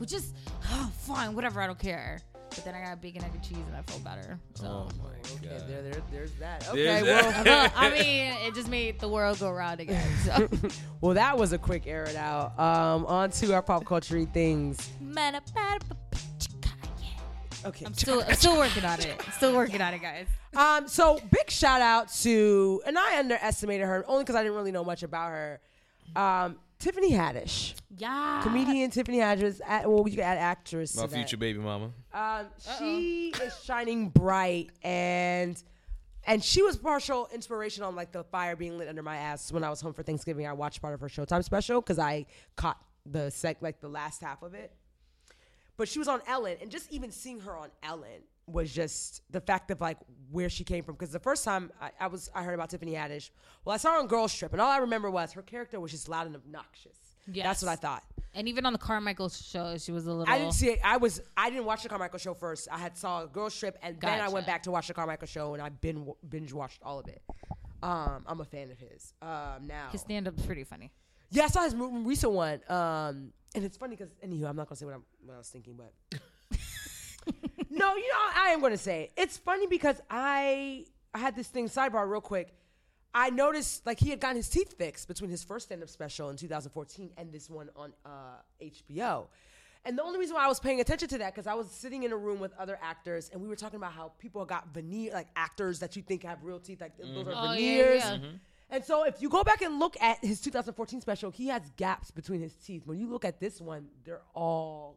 we 0.00 0.06
just 0.06 0.34
oh, 0.70 0.90
fine, 1.00 1.34
whatever. 1.34 1.60
I 1.60 1.66
don't 1.66 1.78
care." 1.78 2.22
But 2.54 2.64
then 2.64 2.74
I 2.74 2.82
got 2.82 2.92
a 2.92 2.96
bacon, 2.96 3.24
egg, 3.24 3.30
and 3.32 3.42
cheese, 3.42 3.56
and 3.66 3.76
I 3.76 3.82
felt 3.82 4.04
better. 4.04 4.38
So. 4.54 4.66
Oh 4.66 4.88
my 5.02 5.10
Okay, 5.36 5.58
god. 5.58 5.68
there, 5.68 5.82
there, 5.82 6.02
there's 6.10 6.32
that. 6.34 6.60
There's 6.60 7.02
Okay, 7.02 7.02
well, 7.02 7.44
that. 7.44 7.72
I 7.74 7.90
mean, 7.90 8.32
it 8.46 8.54
just 8.54 8.68
made 8.68 9.00
the 9.00 9.08
world 9.08 9.38
go 9.38 9.50
round 9.50 9.80
again. 9.80 10.06
So. 10.24 10.48
well, 11.00 11.14
that 11.14 11.38
was 11.38 11.52
a 11.52 11.58
quick 11.58 11.86
air 11.86 12.04
it 12.04 12.16
out. 12.16 12.58
Um, 12.58 13.06
on 13.06 13.30
to 13.30 13.54
our 13.54 13.62
pop 13.62 13.84
culture 13.84 14.24
things. 14.26 14.90
Okay. 17.64 17.86
I'm 17.86 17.94
still, 17.94 18.22
I'm 18.26 18.34
still 18.34 18.56
working 18.56 18.84
on 18.84 19.00
it. 19.00 19.20
Still 19.36 19.54
working 19.54 19.80
on 19.80 19.94
it, 19.94 20.02
guys. 20.02 20.26
Um, 20.56 20.88
so 20.88 21.18
big 21.30 21.50
shout 21.50 21.80
out 21.80 22.12
to, 22.22 22.82
and 22.86 22.98
I 22.98 23.18
underestimated 23.18 23.86
her 23.86 24.04
only 24.08 24.24
because 24.24 24.36
I 24.36 24.42
didn't 24.42 24.56
really 24.56 24.72
know 24.72 24.84
much 24.84 25.02
about 25.02 25.30
her. 25.30 25.60
Um, 26.14 26.58
Tiffany 26.82 27.12
Haddish, 27.12 27.74
Yeah. 27.96 28.40
comedian 28.42 28.90
Tiffany 28.90 29.18
Haddish. 29.18 29.60
At, 29.66 29.88
well, 29.88 30.04
you 30.08 30.16
can 30.16 30.24
add 30.24 30.38
actress. 30.38 30.96
My 30.96 31.02
to 31.04 31.08
that. 31.08 31.14
future 31.16 31.36
baby 31.36 31.60
mama. 31.60 31.92
Um, 32.12 32.46
she 32.78 33.30
is 33.42 33.56
shining 33.64 34.08
bright 34.08 34.70
and 34.82 35.62
and 36.24 36.42
she 36.42 36.62
was 36.62 36.76
partial 36.76 37.28
inspiration 37.32 37.82
on 37.84 37.94
like 37.96 38.10
the 38.12 38.24
fire 38.24 38.56
being 38.56 38.78
lit 38.78 38.88
under 38.88 39.02
my 39.02 39.16
ass 39.16 39.50
when 39.52 39.62
I 39.64 39.70
was 39.70 39.80
home 39.80 39.92
for 39.92 40.02
Thanksgiving. 40.02 40.46
I 40.46 40.52
watched 40.52 40.80
part 40.82 40.94
of 40.94 41.00
her 41.00 41.08
Showtime 41.08 41.44
special 41.44 41.80
because 41.80 41.98
I 41.98 42.26
caught 42.56 42.80
the 43.06 43.30
sec 43.30 43.58
like 43.60 43.80
the 43.80 43.88
last 43.88 44.20
half 44.20 44.42
of 44.42 44.54
it. 44.54 44.72
But 45.76 45.88
she 45.88 45.98
was 45.98 46.06
on 46.08 46.20
Ellen, 46.28 46.58
and 46.60 46.70
just 46.70 46.92
even 46.92 47.10
seeing 47.10 47.40
her 47.40 47.56
on 47.56 47.70
Ellen 47.82 48.22
was 48.46 48.72
just 48.72 49.22
the 49.30 49.40
fact 49.40 49.70
of 49.70 49.80
like 49.80 49.98
where 50.30 50.48
she 50.48 50.64
came 50.64 50.82
from. 50.84 50.94
Because 50.94 51.12
the 51.12 51.18
first 51.20 51.44
time 51.44 51.70
I, 51.80 51.90
I 52.00 52.06
was 52.08 52.30
I 52.34 52.42
heard 52.42 52.54
about 52.54 52.70
Tiffany 52.70 52.92
Haddish, 52.92 53.30
well, 53.64 53.74
I 53.74 53.76
saw 53.78 53.92
her 53.92 53.98
on 53.98 54.06
Girls 54.06 54.34
Trip, 54.34 54.52
and 54.52 54.60
all 54.60 54.70
I 54.70 54.78
remember 54.78 55.10
was 55.10 55.32
her 55.32 55.42
character 55.42 55.78
was 55.80 55.90
just 55.90 56.08
loud 56.08 56.26
and 56.26 56.34
obnoxious. 56.36 56.96
That's 57.28 57.62
what 57.62 57.70
I 57.70 57.76
thought. 57.76 58.02
And 58.34 58.48
even 58.48 58.66
on 58.66 58.72
the 58.72 58.78
Carmichael 58.78 59.28
show, 59.28 59.76
she 59.78 59.92
was 59.92 60.06
a 60.06 60.12
little. 60.12 60.32
I 60.32 60.38
didn't 60.38 60.54
see 60.54 60.70
it. 60.70 60.80
I 60.82 60.96
was 60.96 61.20
I 61.36 61.50
didn't 61.50 61.66
watch 61.66 61.82
the 61.82 61.88
Carmichael 61.88 62.18
show 62.18 62.34
first. 62.34 62.66
I 62.72 62.78
had 62.78 62.96
saw 62.96 63.24
a 63.24 63.26
Girls 63.28 63.56
Trip 63.56 63.78
and 63.82 64.00
then 64.00 64.20
I 64.20 64.28
went 64.28 64.46
back 64.46 64.62
to 64.64 64.70
watch 64.70 64.88
the 64.88 64.94
Carmichael 64.94 65.28
show 65.28 65.54
and 65.54 65.62
I 65.62 65.68
bin, 65.68 66.12
binge 66.28 66.52
watched 66.52 66.80
all 66.82 66.98
of 66.98 67.06
it. 67.08 67.22
Um, 67.82 68.24
I'm 68.26 68.40
a 68.40 68.44
fan 68.44 68.70
of 68.70 68.78
his. 68.78 69.12
Um, 69.20 69.66
now, 69.66 69.88
His 69.90 70.00
stand 70.02 70.26
up's 70.28 70.46
pretty 70.46 70.64
funny. 70.64 70.90
yeah, 71.30 71.44
I 71.44 71.48
saw 71.48 71.62
his 71.64 71.74
recent 71.74 72.32
one. 72.32 72.60
Um, 72.68 73.32
and 73.54 73.64
it's 73.64 73.76
funny 73.76 73.96
because 73.96 74.12
anywho, 74.24 74.48
I'm 74.48 74.56
not 74.56 74.68
gonna 74.68 74.76
say 74.76 74.86
what, 74.86 74.94
I'm, 74.94 75.04
what 75.24 75.34
I 75.34 75.38
was 75.38 75.48
thinking, 75.48 75.74
but 75.76 75.92
no, 77.82 77.96
you 77.96 78.08
know 78.08 78.18
I 78.36 78.48
am 78.54 78.60
gonna 78.60 78.76
say 78.78 79.02
it. 79.04 79.12
It's 79.16 79.36
funny 79.36 79.66
because 79.66 80.00
I 80.10 80.84
I 81.14 81.18
had 81.18 81.36
this 81.36 81.48
thing 81.48 81.68
sidebar 81.68 82.08
real 82.08 82.20
quick. 82.20 82.48
I 83.14 83.28
noticed 83.30 83.84
like 83.84 84.00
he 84.00 84.08
had 84.10 84.20
gotten 84.20 84.36
his 84.36 84.48
teeth 84.48 84.74
fixed 84.78 85.06
between 85.08 85.28
his 85.30 85.44
first 85.44 85.66
stand 85.66 85.82
up 85.82 85.90
special 85.90 86.30
in 86.30 86.36
2014 86.36 87.10
and 87.18 87.30
this 87.30 87.50
one 87.50 87.68
on 87.76 87.92
uh, 88.06 88.36
HBO. 88.62 89.26
And 89.84 89.98
the 89.98 90.02
only 90.02 90.18
reason 90.18 90.34
why 90.36 90.44
I 90.44 90.48
was 90.48 90.60
paying 90.60 90.80
attention 90.80 91.08
to 91.08 91.18
that 91.18 91.34
because 91.34 91.46
I 91.46 91.54
was 91.54 91.68
sitting 91.70 92.04
in 92.04 92.12
a 92.12 92.16
room 92.16 92.38
with 92.40 92.52
other 92.58 92.78
actors 92.80 93.28
and 93.32 93.42
we 93.42 93.48
were 93.48 93.56
talking 93.56 93.76
about 93.76 93.92
how 93.92 94.12
people 94.18 94.44
got 94.46 94.72
veneer 94.72 95.12
like 95.12 95.26
actors 95.36 95.80
that 95.80 95.96
you 95.96 96.02
think 96.02 96.22
have 96.22 96.42
real 96.42 96.60
teeth 96.60 96.80
like 96.80 96.96
those 96.96 97.26
are 97.26 97.32
Oh, 97.34 97.52
yeah, 97.52 97.54
veneers. 97.54 98.02
yeah. 98.04 98.18
And 98.70 98.82
so 98.84 99.04
if 99.04 99.20
you 99.20 99.28
go 99.28 99.42
back 99.44 99.60
and 99.60 99.78
look 99.78 100.00
at 100.00 100.24
his 100.24 100.40
2014 100.40 101.00
special, 101.02 101.30
he 101.30 101.48
has 101.48 101.60
gaps 101.76 102.10
between 102.10 102.40
his 102.40 102.54
teeth. 102.54 102.82
When 102.86 102.98
you 102.98 103.10
look 103.10 103.24
at 103.26 103.40
this 103.40 103.60
one, 103.60 103.88
they're 104.04 104.22
all 104.34 104.96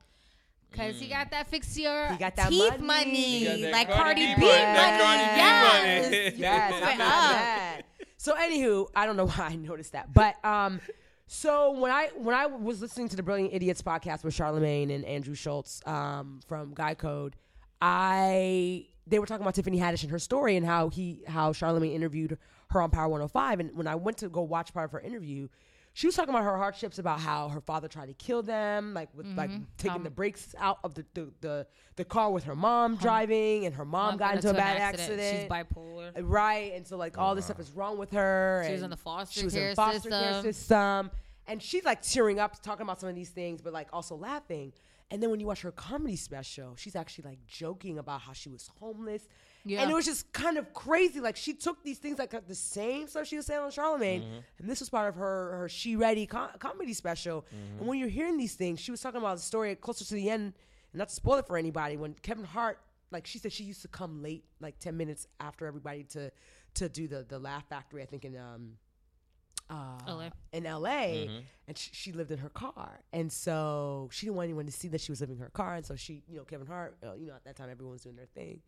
Cause 0.75 1.00
he 1.00 1.08
got 1.08 1.32
that 1.32 1.48
fix 1.48 1.77
your 1.77 2.08
He 2.12 2.17
got 2.17 2.36
that 2.36 2.50
teeth 2.50 2.79
money. 2.79 2.84
money, 2.86 3.39
He 3.39 3.46
got 3.46 3.60
that 3.62 3.72
like 3.72 3.88
Cardi 3.89 4.25
Cardi 4.25 4.36
B 4.36 4.41
B 4.41 4.41
money. 4.48 4.51
money. 4.51 4.74
That 4.75 5.01
Cardi 5.01 5.25
B 5.32 5.38
Yes. 5.38 6.12
money. 6.12 6.39
Yes, 6.41 6.74
Move 6.74 6.84
I'm 6.88 6.94
it 6.94 6.98
not 6.98 7.08
up. 7.13 7.32
mad. 7.32 7.84
So 8.17 8.36
anywho, 8.36 8.88
I 8.96 9.05
don't 9.05 9.17
know 9.17 9.27
why 9.27 9.46
I 9.51 9.55
noticed 9.55 9.91
that, 9.91 10.12
but 10.13 10.44
um, 10.44 10.79
so 11.27 11.72
when 11.72 11.91
I 11.91 12.10
when 12.15 12.36
I 12.36 12.48
was 12.48 12.82
listening 12.82 13.08
to 13.10 13.15
the 13.15 13.24
Brilliant 13.24 13.53
Idiots 13.53 13.82
podcast 13.82 14.24
with 14.24 14.34
Charlemagne 14.34 14.89
and 14.91 15.05
Andrew 15.05 15.36
Schulz 15.36 15.82
um, 15.86 16.39
from 16.48 16.74
Guy 16.74 16.96
Code, 16.96 17.36
I 17.82 18.86
they 19.08 19.20
were 19.20 19.25
talking 19.27 19.44
about 19.44 19.53
Tiffany 19.55 19.79
Haddish 19.79 20.01
and 20.01 20.12
her 20.12 20.20
story 20.20 20.55
and 20.55 20.65
how 20.65 20.89
he 20.89 21.22
how 21.27 21.53
Charlemagne 21.53 21.91
interviewed 21.91 22.38
her 22.72 22.82
on 22.82 22.89
Power 22.89 23.08
105, 23.10 23.60
and 23.60 23.77
when 23.77 23.88
I 23.88 23.94
went 23.96 24.17
to 24.17 24.29
go 24.29 24.41
watch 24.41 24.74
part 24.74 24.86
of 24.86 24.91
her 24.91 25.00
interview. 25.00 25.48
She 25.95 26.07
was 26.07 26.15
talking 26.17 26.29
about 26.29 26.43
her 26.43 26.57
hardships 26.57 26.99
about 26.99 27.21
how 27.21 27.47
her 27.47 27.61
father 27.61 27.87
tried 27.87 28.07
to 28.07 28.13
kill 28.13 28.43
them, 28.43 28.93
like 28.93 29.07
with 29.15 29.27
like 29.37 29.49
taking 29.77 29.95
Um, 29.95 30.03
the 30.03 30.09
brakes 30.09 30.53
out 30.59 30.79
of 30.83 30.93
the, 30.93 31.05
the, 31.13 31.31
the, 31.39 31.67
the 31.95 32.03
car 32.03 32.31
with 32.31 32.43
her 32.43 32.53
mom 32.55 32.97
driving, 32.97 33.65
and 33.65 33.73
her 33.75 33.85
mom, 33.85 34.09
Mom 34.11 34.17
got 34.17 34.35
into 34.35 34.49
a 34.49 34.53
bad 34.53 34.77
accident. 34.77 35.21
She's 35.39 35.49
bipolar. 35.49 36.11
Right, 36.21 36.73
and 36.73 36.85
so 36.85 36.97
like 36.97 37.17
all 37.17 37.33
this 37.33 37.45
stuff 37.45 37.61
is 37.61 37.71
wrong 37.71 37.97
with 37.97 38.11
her. 38.11 38.63
She 38.67 38.73
was 38.73 38.81
in 38.83 38.89
the 38.89 38.97
foster 38.97 39.39
care. 39.39 39.41
she 39.41 39.45
was 39.45 39.53
care 39.53 39.69
in 39.69 39.75
foster 39.77 40.09
care 40.09 40.33
system. 40.33 40.53
system, 40.53 41.11
and 41.47 41.63
she's 41.63 41.85
like 41.85 42.01
tearing 42.01 42.39
up 42.41 42.61
talking 42.61 42.83
about 42.83 42.99
some 42.99 43.07
of 43.07 43.15
these 43.15 43.29
things, 43.29 43.61
but 43.61 43.71
like 43.71 43.87
also 43.93 44.15
laughing. 44.17 44.73
And 45.11 45.23
then 45.23 45.29
when 45.29 45.39
you 45.39 45.45
watch 45.47 45.61
her 45.61 45.71
comedy 45.71 46.17
special, 46.17 46.75
she's 46.75 46.97
actually 46.97 47.29
like 47.29 47.39
joking 47.47 47.99
about 47.99 48.19
how 48.19 48.33
she 48.33 48.49
was 48.49 48.69
homeless. 48.81 49.29
Yeah. 49.67 49.81
And 49.81 49.89
it 49.89 49.93
was 49.95 50.05
just 50.05 50.31
kind 50.31 50.57
of 50.57 50.72
crazy. 50.74 51.19
Like 51.19 51.36
she 51.36 51.53
took 51.53 51.84
these 51.84 51.98
things 51.98 52.19
like 52.19 52.29
the 52.48 52.53
same 52.55 53.07
stuff 53.07 53.25
she 53.27 53.36
was 53.38 53.48
saying 53.48 53.62
on 53.62 53.72
Charlemagne, 53.72 54.24
and 54.60 54.69
this 54.69 54.79
was 54.79 54.89
part 54.89 55.10
of 55.10 55.15
her 55.15 55.57
her 55.57 55.69
She 55.69 55.95
Ready 55.95 56.27
co- 56.27 56.50
comedy 56.60 56.93
special. 56.93 57.45
And 57.79 57.88
when 57.88 57.98
you're 57.98 58.07
hearing 58.10 58.38
these 58.38 58.53
things, 58.55 58.79
she 58.79 58.91
was 58.91 59.01
talking 59.01 59.19
about 59.19 59.38
the 59.38 59.41
story 59.43 59.74
closer 59.75 60.05
to 60.05 60.13
the 60.13 60.29
end, 60.29 60.53
and 60.91 61.00
not 61.00 61.10
to 61.10 61.15
spoil 61.15 61.38
it 61.39 61.48
for 61.48 61.57
anybody. 61.57 61.98
When 61.98 62.13
Kevin 62.22 62.45
Hart, 62.45 62.79
like 63.12 63.25
she 63.25 63.39
said, 63.39 63.51
she 63.51 63.63
used 63.63 63.81
to 63.81 63.88
come 63.88 64.22
late, 64.22 64.43
like 64.60 64.77
ten 64.79 64.95
minutes 64.98 65.27
after 65.39 65.65
everybody 65.65 66.03
to 66.15 66.31
to 66.75 66.88
do 66.88 67.07
the 67.07 67.25
the 67.27 67.39
Laugh 67.39 67.67
Factory. 67.67 68.03
I 68.03 68.05
think 68.05 68.24
in 68.24 68.38
um 68.38 68.74
uh, 69.69 69.98
LA. 70.07 70.29
in 70.53 70.63
LA, 70.65 70.89
Mm-hmm. 71.25 71.39
and 71.67 71.75
she, 71.77 71.89
she 71.91 72.12
lived 72.12 72.29
in 72.29 72.38
her 72.38 72.50
car, 72.50 73.00
and 73.12 73.31
so 73.31 74.10
she 74.12 74.27
didn't 74.27 74.36
want 74.36 74.45
anyone 74.45 74.67
to 74.67 74.72
see 74.72 74.89
that 74.89 75.01
she 75.01 75.12
was 75.12 75.22
living 75.22 75.38
in 75.38 75.41
her 75.41 75.50
car, 75.50 75.74
and 75.74 75.84
so 75.84 75.95
she, 75.95 76.22
you 76.29 76.38
know, 76.38 76.43
Kevin 76.43 76.67
Hart, 76.67 76.98
uh, 77.03 77.15
you 77.15 77.25
know, 77.25 77.34
at 77.34 77.43
that 77.45 77.55
time 77.55 77.69
everyone 77.72 77.93
was 77.93 78.03
doing 78.03 78.15
their 78.15 78.27
thing, 78.27 78.60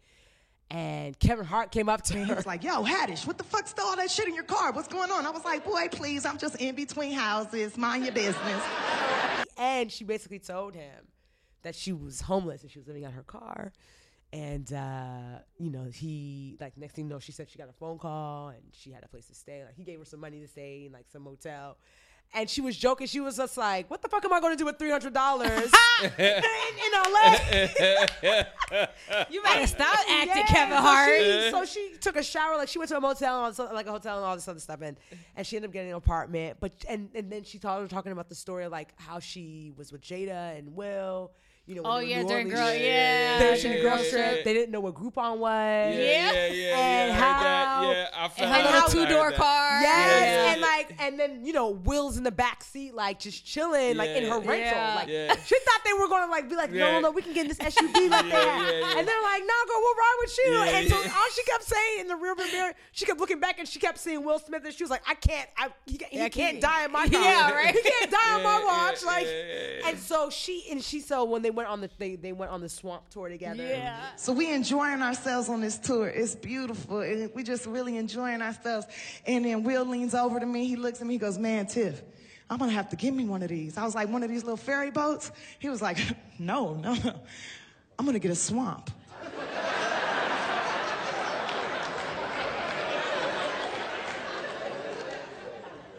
and 0.70 1.18
Kevin 1.20 1.46
Hart 1.46 1.72
came 1.72 1.88
up 1.88 2.02
to 2.04 2.16
me. 2.16 2.26
He 2.26 2.34
was 2.34 2.46
like, 2.46 2.64
yo, 2.64 2.84
Haddish, 2.84 3.26
what 3.26 3.38
the 3.38 3.44
fuck's 3.44 3.74
all 3.82 3.96
that 3.96 4.12
shit 4.12 4.28
in 4.28 4.36
your 4.36 4.44
car? 4.44 4.72
What's 4.72 4.88
going 4.88 5.12
on? 5.12 5.26
I 5.26 5.30
was 5.30 5.46
like, 5.46 5.64
boy, 5.64 5.88
please, 5.90 6.26
I'm 6.26 6.38
just 6.38 6.56
in 6.58 6.76
between 6.76 7.14
houses. 7.14 7.78
Mind 7.78 8.04
your 8.04 8.14
business. 8.14 8.64
and 9.58 9.92
she 9.92 10.04
basically 10.04 10.40
told 10.40 10.76
him 10.76 11.08
that 11.64 11.76
she 11.76 11.94
was 11.94 12.22
homeless 12.22 12.64
and 12.64 12.72
she 12.72 12.80
was 12.80 12.88
living 12.88 13.06
out 13.06 13.14
her 13.14 13.24
car. 13.24 13.72
And 14.34 14.72
uh, 14.74 15.40
you 15.58 15.72
know, 15.72 15.86
he 15.86 16.58
like 16.60 16.78
next 16.78 16.96
thing 16.96 17.06
you 17.06 17.10
know, 17.10 17.20
she 17.20 17.32
said 17.32 17.50
she 17.50 17.58
got 17.58 17.70
a 17.70 17.74
phone 17.74 17.98
call 17.98 18.50
and 18.50 18.62
she 18.74 18.92
had 18.92 19.06
a 19.06 19.08
place 19.08 19.28
to 19.28 19.36
stay. 19.36 19.64
Like 19.64 19.76
he 19.76 19.86
gave 19.86 20.00
her 20.00 20.06
some 20.06 20.20
money 20.20 20.42
to 20.42 20.48
stay 20.48 20.84
in 20.86 20.92
like 20.92 21.06
some 21.10 21.24
motel. 21.24 21.78
And 22.34 22.50
she 22.50 22.62
was 22.62 22.78
joking. 22.78 23.08
She 23.08 23.20
was 23.20 23.38
just 23.38 23.58
like, 23.58 23.90
"What 23.90 24.02
the 24.02 24.10
fuck 24.10 24.24
am 24.26 24.34
I 24.34 24.40
going 24.40 24.54
to 24.54 24.58
do 24.58 24.66
with 24.66 24.78
three 24.78 24.92
hundred 24.92 25.14
dollars 25.14 25.72
in, 26.20 26.34
LA?" 26.94 27.38
You 29.30 29.42
better 29.42 29.66
stop 29.66 29.98
acting, 30.10 30.28
Yeah, 30.36 30.46
Kevin 30.46 30.78
so 30.78 30.82
Hart. 30.82 31.20
She, 31.20 31.50
so 31.52 31.66
she 31.66 31.98
took 32.00 32.16
a 32.18 32.24
shower, 32.24 32.58
like 32.58 32.68
she 32.68 32.78
went 32.80 32.90
to 32.90 32.98
a 32.98 33.02
motel, 33.02 33.46
and 33.46 33.60
all 33.60 33.74
like 33.74 33.88
a 33.88 33.92
hotel, 33.92 34.18
and 34.18 34.26
all 34.26 34.36
this 34.36 34.48
other 34.48 34.60
stuff, 34.60 34.82
and 34.82 34.98
and 35.36 35.48
she 35.48 35.56
ended 35.56 35.70
up 35.70 35.74
getting 35.74 35.92
an 35.92 35.98
apartment. 35.98 36.58
But 36.60 36.74
and 36.88 37.10
and 37.16 37.32
then 37.32 37.44
she 37.44 37.60
told 37.60 37.90
talking 37.90 38.12
about 38.12 38.30
the 38.30 38.36
story 38.36 38.66
of 38.66 38.72
like 38.72 38.90
how 38.98 39.20
she 39.20 39.72
was 39.78 39.92
with 39.92 40.02
Jada 40.02 40.58
and 40.58 40.76
Will. 40.76 41.32
You 41.68 41.76
know, 41.76 41.82
Oh 41.84 41.96
they 41.96 41.96
were 41.98 42.02
in 42.04 42.10
yeah, 42.10 42.22
New 42.22 42.28
during 42.30 42.48
Orleans. 42.48 42.60
girl, 42.70 42.74
Yeah, 42.76 42.80
yeah. 43.34 43.40
They 43.40 43.50
were 43.50 43.56
shooting 43.58 43.72
yeah, 43.78 43.84
girl 43.84 44.04
yeah, 44.04 44.10
trip. 44.10 44.38
yeah. 44.38 44.44
They 44.46 44.54
didn't 44.54 44.72
know 44.72 44.80
what 44.80 44.94
Groupon 44.96 45.38
was. 45.38 45.96
Yeah, 45.96 46.00
yeah, 46.00 46.32
yeah, 46.32 46.48
yeah. 46.54 46.78
And 46.80 47.12
I 47.12 47.16
how- 47.16 47.44
that. 47.44 47.84
Yeah, 47.84 48.08
I 48.16 48.24
And 48.24 48.32
found 48.34 48.50
her 48.52 48.58
out. 48.58 48.74
little 48.94 49.06
two 49.06 49.14
door 49.14 49.32
car. 49.34 49.82
Yes, 49.82 50.22
Yeah. 50.22 50.52
and 50.54 50.62
like, 50.62 50.96
and 51.00 51.20
then 51.20 51.46
you 51.46 51.52
know, 51.52 51.70
Will's 51.72 52.16
in 52.18 52.24
the 52.24 52.32
back 52.32 52.64
seat, 52.64 52.94
like 52.94 53.20
just 53.20 53.46
chilling, 53.46 53.98
like 53.98 54.12
in 54.12 54.24
her 54.30 54.40
rental. 54.40 54.56
Yeah. 54.60 54.96
Like 54.96 55.08
Yeah. 55.10 55.36
she 55.46 55.60
thought 55.60 55.82
they 55.84 55.92
were 55.92 56.08
gonna 56.08 56.32
like 56.32 56.50
be 56.50 56.56
like, 56.56 56.72
no, 56.72 56.78
Yeah. 56.86 56.92
no, 56.94 57.00
no, 57.02 57.12
we 57.12 57.22
can 57.22 57.34
get 57.34 57.42
in 57.42 57.48
this 57.50 57.60
SUV 57.60 58.08
like 58.10 58.26
Yeah, 58.26 58.32
that. 58.32 58.70
yeah, 58.72 58.80
yeah. 58.80 58.98
And 59.00 59.06
they're 59.08 59.22
like, 59.24 59.42
no, 59.44 59.58
girl, 59.68 59.82
we'll 59.82 59.96
ride 59.96 60.18
with 60.22 60.38
you. 60.38 60.52
Yeah, 60.54 60.78
and 60.80 60.90
so 60.90 61.02
yeah. 61.04 61.12
all 61.18 61.28
she 61.36 61.44
kept 61.44 61.64
saying 61.66 62.00
in 62.00 62.08
the 62.08 62.16
rear 62.16 62.34
view 62.34 62.50
mirror, 62.50 62.74
she 62.94 63.04
kept 63.06 63.20
looking 63.20 63.42
back 63.42 63.60
and 63.60 63.68
she 63.68 63.78
kept 63.80 63.98
seeing 63.98 64.24
Will 64.24 64.40
Smith, 64.40 64.64
and 64.64 64.74
she 64.74 64.84
was 64.86 64.90
like, 64.90 65.04
I 65.06 65.16
can't, 65.16 65.50
I 65.58 65.68
he, 65.86 66.00
he 66.12 66.18
Yeah, 66.18 66.30
can't 66.30 66.62
die 66.62 66.86
in 66.86 66.94
my 66.94 67.10
car. 67.10 67.22
Yeah, 67.28 67.52
right. 67.52 67.76
He 67.76 67.82
can't 67.82 68.10
die 68.10 68.34
on 68.36 68.44
my 68.44 68.64
watch. 68.64 69.04
like, 69.04 69.26
yeah, 69.26 69.32
yeah, 69.34 69.80
yeah. 69.82 69.90
and 69.90 70.00
so 70.00 70.30
she 70.30 70.66
and 70.72 70.82
she 70.82 71.02
so 71.02 71.26
when 71.26 71.42
they 71.42 71.50
went 71.58 71.68
on 71.68 71.82
the 71.82 71.90
they 71.98 72.16
they 72.16 72.32
went 72.32 72.52
on 72.52 72.62
the 72.62 72.70
swamp 72.70 73.10
tour 73.10 73.28
together. 73.28 73.64
Yeah. 73.66 73.98
So 74.16 74.32
we 74.32 74.54
enjoying 74.54 75.02
ourselves 75.02 75.50
on 75.50 75.60
this 75.60 75.80
tour. 75.80 76.08
It's 76.08 76.36
beautiful. 76.36 77.02
And 77.02 77.32
we 77.34 77.42
just 77.44 77.66
really 77.66 77.98
enjoying 77.98 78.44
ourselves. 78.44 78.86
And 79.26 79.44
then 79.44 79.64
Will 79.64 79.84
leans 79.84 80.14
over 80.14 80.40
to 80.40 80.46
me. 80.46 80.68
He 80.68 80.76
looks 80.76 81.02
at 81.02 81.08
me. 81.08 81.16
He 81.16 81.18
goes, 81.18 81.40
man, 81.40 81.66
Tiff, 81.66 82.04
I'm 82.48 82.60
going 82.60 82.70
to 82.70 82.76
have 82.76 82.90
to 82.90 82.96
give 82.96 83.14
me 83.16 83.26
one 83.26 83.42
of 83.42 83.50
these. 83.50 83.76
I 83.76 83.84
was 83.84 83.96
like, 83.96 84.08
one 84.08 84.22
of 84.22 84.30
these 84.30 84.44
little 84.44 84.56
ferry 84.56 84.92
boats? 84.92 85.32
He 85.58 85.68
was 85.68 85.82
like, 85.82 85.98
no, 86.40 86.76
no, 86.76 86.94
no. 86.94 87.20
I'm 87.98 88.06
going 88.06 88.14
to 88.14 88.20
get 88.20 88.32
a 88.32 88.36
swamp. 88.36 88.92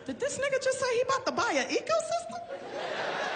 Did 0.07 0.21
this 0.21 0.39
nigga 0.39 0.63
just 0.63 0.79
say 0.79 0.87
he 0.95 1.01
about 1.03 1.27
to 1.27 1.33
buy 1.33 1.53
an 1.57 1.67
ecosystem? 1.67 2.39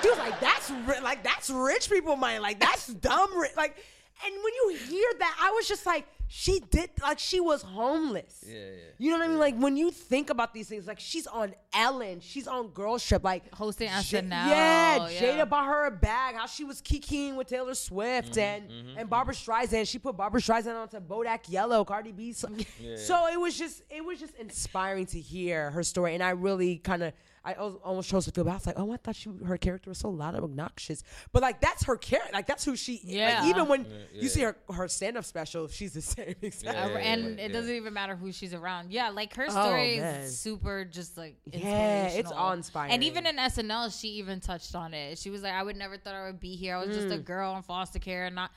He 0.02 0.08
was 0.08 0.18
like, 0.18 0.40
"That's 0.40 0.70
ri- 0.70 1.00
like 1.00 1.22
that's 1.22 1.50
rich 1.50 1.90
people 1.90 2.16
money. 2.16 2.38
Like 2.38 2.60
that's 2.60 2.86
dumb. 3.08 3.38
Ri-. 3.38 3.48
Like, 3.56 3.76
and 4.24 4.34
when 4.34 4.54
you 4.54 4.78
hear 4.88 5.08
that, 5.18 5.36
I 5.40 5.50
was 5.52 5.66
just 5.66 5.86
like, 5.86 6.06
she 6.34 6.60
did 6.70 6.88
like 7.02 7.18
she 7.18 7.40
was 7.40 7.60
homeless. 7.60 8.42
Yeah, 8.46 8.54
yeah. 8.54 8.68
You 8.96 9.10
know 9.10 9.18
what 9.18 9.24
I 9.24 9.28
mean? 9.28 9.38
Like 9.38 9.56
when 9.58 9.76
you 9.76 9.90
think 9.90 10.30
about 10.30 10.54
these 10.54 10.66
things, 10.66 10.86
like 10.86 10.98
she's 10.98 11.26
on 11.26 11.54
Ellen, 11.74 12.20
she's 12.20 12.48
on 12.48 12.68
Girls 12.68 13.06
Trip, 13.06 13.22
like 13.22 13.54
Hosting 13.54 13.88
Ja- 13.88 13.96
SNL, 13.96 14.30
Yeah, 14.30 15.08
yeah. 15.08 15.20
Jada 15.20 15.46
bought 15.46 15.66
her 15.66 15.84
a 15.86 15.90
bag. 15.90 16.36
How 16.36 16.46
she 16.46 16.64
was 16.64 16.80
kikiing 16.80 17.34
with 17.34 17.48
Taylor 17.48 17.74
Swift 17.74 18.30
mm-hmm, 18.30 18.40
and 18.40 18.64
mm-hmm, 18.64 18.88
and 18.88 18.96
mm-hmm. 18.96 19.08
Barbra 19.08 19.34
Streisand. 19.34 19.86
She 19.86 19.98
put 19.98 20.16
Barbra 20.16 20.40
Streisand 20.40 20.74
onto 20.80 21.00
Bodak 21.00 21.50
Yellow, 21.50 21.84
Cardi 21.84 22.12
B. 22.12 22.32
So, 22.32 22.48
so 22.96 23.26
it 23.28 23.38
was 23.38 23.58
just 23.58 23.82
it 23.90 24.02
was 24.02 24.18
just 24.18 24.34
inspiring 24.36 25.04
to 25.06 25.20
hear 25.20 25.70
her 25.72 25.82
story, 25.82 26.14
and 26.14 26.22
I 26.22 26.30
really 26.30 26.78
kind 26.78 27.02
of. 27.02 27.12
I 27.44 27.54
al- 27.54 27.80
almost 27.84 28.08
chose 28.08 28.24
to 28.26 28.30
feel 28.30 28.44
bad. 28.44 28.52
I 28.52 28.54
was 28.54 28.66
like, 28.66 28.78
oh, 28.78 28.92
I 28.92 28.96
thought 28.98 29.16
she, 29.16 29.28
her 29.44 29.56
character 29.58 29.90
was 29.90 29.98
so 29.98 30.10
loud 30.10 30.34
and 30.36 30.44
obnoxious. 30.44 31.02
But 31.32 31.42
like, 31.42 31.60
that's 31.60 31.82
her 31.84 31.96
character. 31.96 32.30
Like, 32.32 32.46
that's 32.46 32.64
who 32.64 32.76
she. 32.76 33.00
Yeah. 33.02 33.40
Like, 33.40 33.50
even 33.50 33.66
when 33.68 33.84
yeah. 33.84 33.96
you 34.22 34.28
see 34.28 34.42
her 34.42 34.56
her 34.72 34.86
stand 34.86 35.16
up 35.16 35.24
special, 35.24 35.66
she's 35.68 35.92
the 35.94 36.02
same 36.14 36.34
exact. 36.40 36.76
Yeah, 36.78 36.84
Uh, 36.84 36.98
and 36.98 37.38
yeah, 37.38 37.44
it 37.46 37.52
doesn't 37.52 37.74
even 37.74 37.92
matter 37.92 38.14
who 38.14 38.30
she's 38.30 38.54
around. 38.54 38.92
Yeah, 38.92 39.08
like 39.10 39.34
her 39.34 39.46
Oh, 39.48 39.50
story 39.50 39.98
man. 39.98 40.20
is 40.20 40.38
super 40.38 40.84
just 40.84 41.16
like 41.18 41.36
Yeah, 41.46 42.04
it's 42.04 42.16
inspirational. 42.18 42.44
awe-inspiring. 42.44 42.92
And 42.92 43.02
even 43.04 43.26
in 43.26 43.36
SNL, 43.36 44.00
she 44.00 44.08
even 44.10 44.38
touched 44.40 44.74
on 44.76 44.94
it. 44.94 45.18
She 45.18 45.30
was 45.30 45.42
like, 45.42 45.52
"I 45.54 45.62
would 45.64 45.76
never 45.76 45.96
thought 45.98 46.14
I 46.14 46.26
would 46.26 46.40
be 46.40 46.54
here. 46.54 46.76
I 46.76 46.84
was 46.86 46.94
just 46.96 47.08
a 47.12 47.18
Mm. 47.18 47.24
girl 47.24 47.56
in 47.56 47.62
foster 47.62 47.98
care, 47.98 48.26
and 48.26 48.34
not 48.36 48.50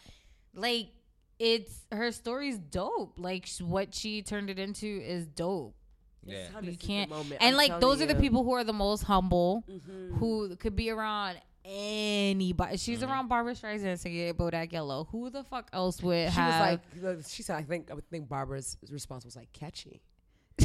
like 0.53 0.89
it's 1.39 1.85
her 1.91 2.11
story's 2.11 2.57
dope. 2.59 3.15
Like 3.17 3.47
what 3.59 3.93
she 3.95 4.21
turned 4.21 4.49
it 4.49 4.59
into 4.59 4.85
is 4.87 5.25
dope. 5.25 5.75
Yeah. 6.25 6.47
You 6.61 6.75
can't, 6.77 7.09
moment. 7.09 7.37
and 7.41 7.49
I'm 7.51 7.55
like 7.55 7.67
telling 7.67 7.81
those 7.81 8.01
are 8.01 8.05
the 8.07 8.15
people 8.15 8.43
who 8.43 8.53
are 8.53 8.63
the 8.63 8.73
most 8.73 9.03
humble, 9.03 9.63
Mm-hmm. 9.69 10.15
who 10.15 10.55
could 10.55 10.75
be 10.75 10.89
around 10.89 11.37
anybody. 11.63 12.77
She's 12.77 12.99
Mm-hmm. 13.01 13.11
around 13.11 13.27
Barbra 13.27 13.53
Streisand 13.53 13.99
singing 13.99 14.33
Bodak 14.33 14.71
Yellow. 14.71 15.07
Who 15.11 15.29
the 15.29 15.43
fuck 15.43 15.69
else 15.73 16.01
would 16.01 16.29
She 16.31 16.35
have? 16.35 16.81
was 17.01 17.03
like, 17.15 17.25
she 17.29 17.43
said, 17.43 17.55
I 17.57 17.63
think, 17.63 17.91
I 17.91 17.93
would 17.93 18.09
think 18.09 18.27
Barbara's 18.29 18.77
response 18.89 19.25
was 19.25 19.35
like 19.35 19.51
catchy. 19.53 20.01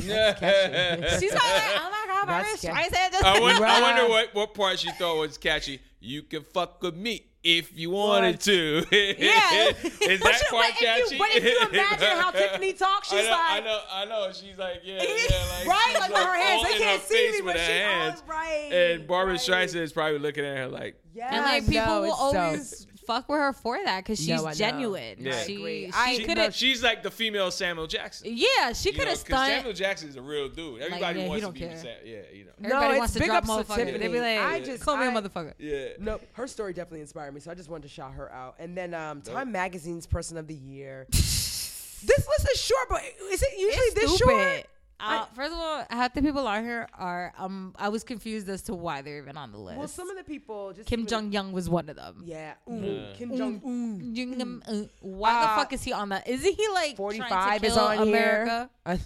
She's 1.21 1.33
like, 1.33 1.43
oh 1.43 1.91
my 1.91 2.05
god, 2.07 2.27
Barbara 2.27 2.45
That's 2.51 2.65
Streisand. 2.65 3.13
Just 3.13 3.25
I 3.25 3.41
wonder, 3.41 3.65
I 3.65 3.81
wonder 3.81 4.09
what, 4.09 4.35
what 4.35 4.55
part 4.55 4.79
she 4.79 4.91
thought 4.93 5.19
was 5.19 5.37
catchy. 5.39 5.81
You 6.01 6.23
can 6.23 6.43
fuck 6.43 6.83
with 6.83 6.95
me 6.97 7.27
if 7.43 7.77
you 7.79 7.91
wanted 7.91 8.41
to. 8.41 8.85
Yeah. 8.91 9.69
Is 10.01 10.21
that 10.21 10.41
you, 10.41 10.47
part 10.51 10.51
but, 10.51 10.69
if 10.71 10.79
catchy? 10.79 11.15
you, 11.15 11.19
but 11.19 11.29
if 11.35 11.45
you 11.45 11.59
imagine 11.73 12.07
how 12.19 12.31
Tiffany 12.31 12.73
talks, 12.73 13.13
I 13.13 13.17
she's 13.17 13.27
know, 13.27 13.31
like, 13.33 13.41
I 13.41 13.61
know, 13.61 13.81
I 13.93 14.05
know. 14.07 14.33
She's 14.33 14.59
like, 14.59 14.81
yeah, 14.85 14.95
yeah, 14.95 15.03
like 15.03 15.67
Right? 15.67 15.85
she's 15.89 15.99
Like 16.01 16.11
with 16.11 16.19
her 16.19 16.37
hands. 16.37 16.59
all 16.59 16.65
They 16.65 16.73
in 16.77 16.79
can't 16.83 17.01
her 17.01 17.07
see 17.07 17.15
face 17.15 17.33
me, 17.35 17.43
with 17.43 17.55
but 17.55 17.61
her 17.61 17.67
she- 17.67 17.73
oh, 17.73 17.85
hands. 17.85 18.23
right, 18.27 18.69
And 18.73 19.07
Barbara 19.07 19.35
right. 19.35 19.41
Streisand 19.41 19.81
is 19.81 19.93
probably 19.93 20.19
looking 20.19 20.45
at 20.45 20.57
her 20.57 20.69
like, 20.69 20.97
yeah, 21.15 21.35
and 21.35 21.45
like 21.45 21.67
people 21.67 21.85
no, 21.87 22.01
will 22.03 22.09
it's 22.09 22.19
dope. 22.19 22.35
always 22.35 22.87
fuck 23.11 23.29
with 23.29 23.39
her 23.39 23.53
for 23.53 23.79
that 23.85 24.05
because 24.05 24.19
she's 24.19 24.29
No, 24.29 24.47
I 24.47 24.51
know. 24.51 24.55
genuine. 24.55 25.17
Yeah. 25.19 25.35
I 25.35 25.43
She, 25.45 25.57
agree. 25.57 25.87
she 25.87 25.93
I- 25.95 26.25
could 26.25 26.37
no, 26.37 26.43
have. 26.45 26.55
she's 26.55 26.83
like 26.83 27.03
the 27.03 27.11
female 27.11 27.51
Samuel 27.51 27.87
Jackson. 27.87 28.29
Yeah, 28.33 28.73
she 28.73 28.91
could 28.93 29.01
have 29.09 29.09
have 29.09 29.19
'cause 29.19 29.21
stunned. 29.39 29.53
Samuel 29.53 29.73
Jackson 29.75 30.09
is 30.09 30.17
a 30.17 30.23
real 30.23 30.49
dude. 30.49 30.81
Everybody 30.83 31.21
yeah, 31.21 31.29
wants 31.29 31.47
to 31.47 31.53
be 31.53 31.59
care. 31.61 31.77
Sam. 31.77 31.97
Yeah, 32.05 32.19
you 32.33 32.45
know. 32.45 32.51
Everybody 32.63 32.87
it's 32.93 32.99
wants 32.99 33.13
to 33.15 33.19
big 33.19 33.29
drop 33.29 33.49
ups 33.49 33.49
to 33.49 33.53
motherfucker. 33.75 33.77
They 33.87 33.93
be 33.93 33.99
Tiffany. 33.99 34.19
like, 34.21 34.39
I 34.41 34.61
just- 34.61 34.83
call 34.85 34.97
me 34.97 35.07
a 35.07 35.11
I- 35.11 35.15
motherfucker. 35.15 35.55
Yeah. 35.59 35.89
No, 35.99 36.21
her 36.35 36.47
story 36.47 36.73
definitely 36.73 37.01
inspired 37.01 37.35
me, 37.35 37.41
so 37.41 37.51
I 37.51 37.55
just 37.55 37.69
wanted 37.69 37.83
to 37.83 37.89
shout 37.89 38.13
her 38.15 38.33
out. 38.33 38.55
And 38.59 38.77
then 38.77 38.95
um, 38.95 39.23
Time 39.23 39.51
Magazine's 39.53 40.07
Person 40.07 40.37
of 40.37 40.47
the 40.47 40.55
Year. 40.55 41.07
this 41.11 42.07
list 42.07 42.49
is 42.53 42.61
short, 42.63 42.89
but 42.89 43.03
is 43.31 43.43
it 43.43 43.49
usually 43.59 43.87
It's 43.87 43.95
this 43.95 44.15
stupid. 44.17 44.33
short? 44.33 44.67
Uh, 45.03 45.25
first 45.35 45.53
of 45.53 45.59
all, 45.59 45.85
half 45.91 46.15
the 46.15 46.23
people 46.23 46.47
on 46.47 46.63
here 46.65 46.89
are 46.95 47.33
um. 47.39 47.75
I 47.79 47.89
was 47.89 48.05
confused 48.05 48.49
as 48.49 48.63
to 48.63 48.75
why 48.75 49.03
they're 49.03 49.19
even 49.19 49.37
on 49.37 49.53
the 49.53 49.59
list. 49.59 49.79
Well, 49.79 49.89
some 49.89 50.11
of 50.11 50.17
the 50.17 50.25
people 50.25 50.73
just 50.73 50.89
Kim 50.89 51.07
Jong 51.07 51.33
Young 51.33 51.53
was 51.53 51.69
one 51.71 51.89
of 51.89 51.97
them. 51.97 52.23
Yeah, 52.25 52.55
mm, 52.69 53.15
Kim 53.15 53.37
Jong 53.37 53.61
Un. 53.65 54.15
Jung- 54.15 54.41
um, 54.43 54.63
uh, 54.67 54.83
Why 55.01 55.35
Uh, 55.35 55.41
the 55.43 55.61
fuck 55.63 55.73
is 55.73 55.83
he 55.83 55.93
on 55.93 56.11
that? 56.11 56.29
Isn't 56.29 56.55
he 56.55 56.69
like 56.69 56.97
Forty 56.97 57.19
trying 57.19 57.31
five 57.31 57.61
to 57.61 57.67
is 57.67 57.75
kill 57.75 57.83
on 57.85 57.99
America? 58.09 58.71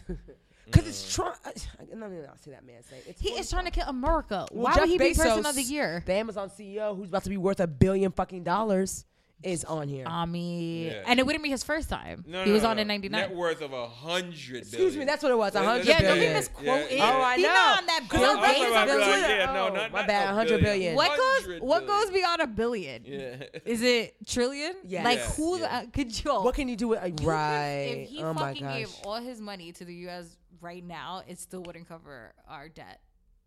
Because 0.66 0.88
it's 0.88 1.14
Trump. 1.14 1.36
I 1.44 1.52
don't 1.84 2.02
even 2.02 2.22
know. 2.22 2.30
See 2.40 2.50
that 2.50 2.64
man 2.66 2.82
say 2.82 2.96
it's 3.06 3.20
He 3.20 3.30
is 3.30 3.50
trying 3.50 3.66
to 3.66 3.70
kill 3.70 3.86
America. 3.86 4.46
Well, 4.50 4.64
Why 4.64 4.72
Jeff 4.74 4.80
would 4.80 4.88
he 4.90 4.98
be 4.98 5.10
Bezos, 5.10 5.16
person 5.16 5.46
of 5.46 5.54
the 5.54 5.62
year? 5.62 6.02
The 6.06 6.14
Amazon 6.14 6.48
CEO, 6.50 6.96
who's 6.96 7.08
about 7.08 7.22
to 7.24 7.30
be 7.30 7.36
worth 7.36 7.60
a 7.60 7.66
billion 7.66 8.10
fucking 8.12 8.44
dollars, 8.44 9.04
is 9.44 9.64
on 9.64 9.88
here. 9.88 10.04
I 10.06 10.24
mean, 10.26 10.86
Yeah. 10.86 11.02
and 11.06 11.20
it 11.20 11.26
wouldn't 11.26 11.44
be 11.44 11.50
his 11.50 11.62
first 11.62 11.88
time. 11.88 12.24
No, 12.26 12.42
he 12.42 12.48
no, 12.50 12.54
was 12.54 12.62
no, 12.62 12.70
on 12.70 12.76
no. 12.76 12.82
in 12.82 12.88
'99. 12.88 13.20
Net 13.20 13.34
worth 13.36 13.60
of 13.62 13.72
a 13.72 13.86
hundred. 13.88 14.58
Excuse 14.62 14.96
me, 14.96 15.04
that's 15.04 15.22
what 15.22 15.30
it 15.32 15.38
was. 15.38 15.54
A 15.54 15.62
hundred 15.64 15.86
Yeah, 15.86 16.00
don't 16.00 16.14
billion. 16.14 16.32
be 16.32 16.38
misquoting. 16.38 16.98
Yeah, 16.98 17.16
Oh, 17.16 17.22
I 17.22 17.36
He 17.36 17.42
know. 17.42 17.48
Oh, 17.50 17.52
not 17.52 17.78
on 17.80 17.86
that 17.86 18.00
Cause 18.08 18.20
Bill 18.20 18.30
I'm 18.30 18.36
Gates 18.36 18.46
thinking 18.52 18.70
about 18.72 18.88
on 18.90 19.00
like, 19.00 19.08
Twitter. 19.08 19.36
yeah, 19.36 19.52
no, 19.52 19.66
Oh, 19.68 19.74
not- 19.74 19.92
my 19.92 19.98
not 20.00 20.06
bad. 20.08 20.24
a 20.24 20.26
100 20.34 20.48
billion. 20.48 20.64
billion. 20.64 20.96
What 20.96 21.16
goes? 21.16 21.46
100 21.46 21.62
What 21.62 21.86
goes 21.86 22.10
beyond 22.10 22.42
a 22.42 22.46
billion? 22.46 23.04
Yeah. 23.04 23.44
Is 23.64 23.82
it 23.82 24.16
trillion? 24.26 24.74
Yes. 24.84 25.04
Like 25.04 25.18
Yes, 25.18 25.36
who 25.36 25.58
yeah. 25.58 25.82
the, 25.84 25.90
could 25.90 26.24
you? 26.24 26.32
What 26.34 26.54
can 26.54 26.68
you 26.68 26.76
do 26.76 26.88
with 26.88 27.02
a 27.02 27.08
you 27.08 27.14
could- 27.14 27.26
right? 27.26 27.96
If 28.04 28.08
he 28.10 28.22
oh 28.22 28.32
my 28.34 28.52
fucking 28.54 28.66
gave 28.66 28.90
all 29.04 29.20
his 29.20 29.40
money 29.40 29.72
to 29.72 29.84
the 29.84 29.94
U.S. 30.06 30.36
right 30.60 30.84
now, 30.84 31.22
it 31.28 31.38
still 31.38 31.62
wouldn't 31.62 31.88
cover 31.88 32.32
our 32.48 32.68
debt. 32.68 33.00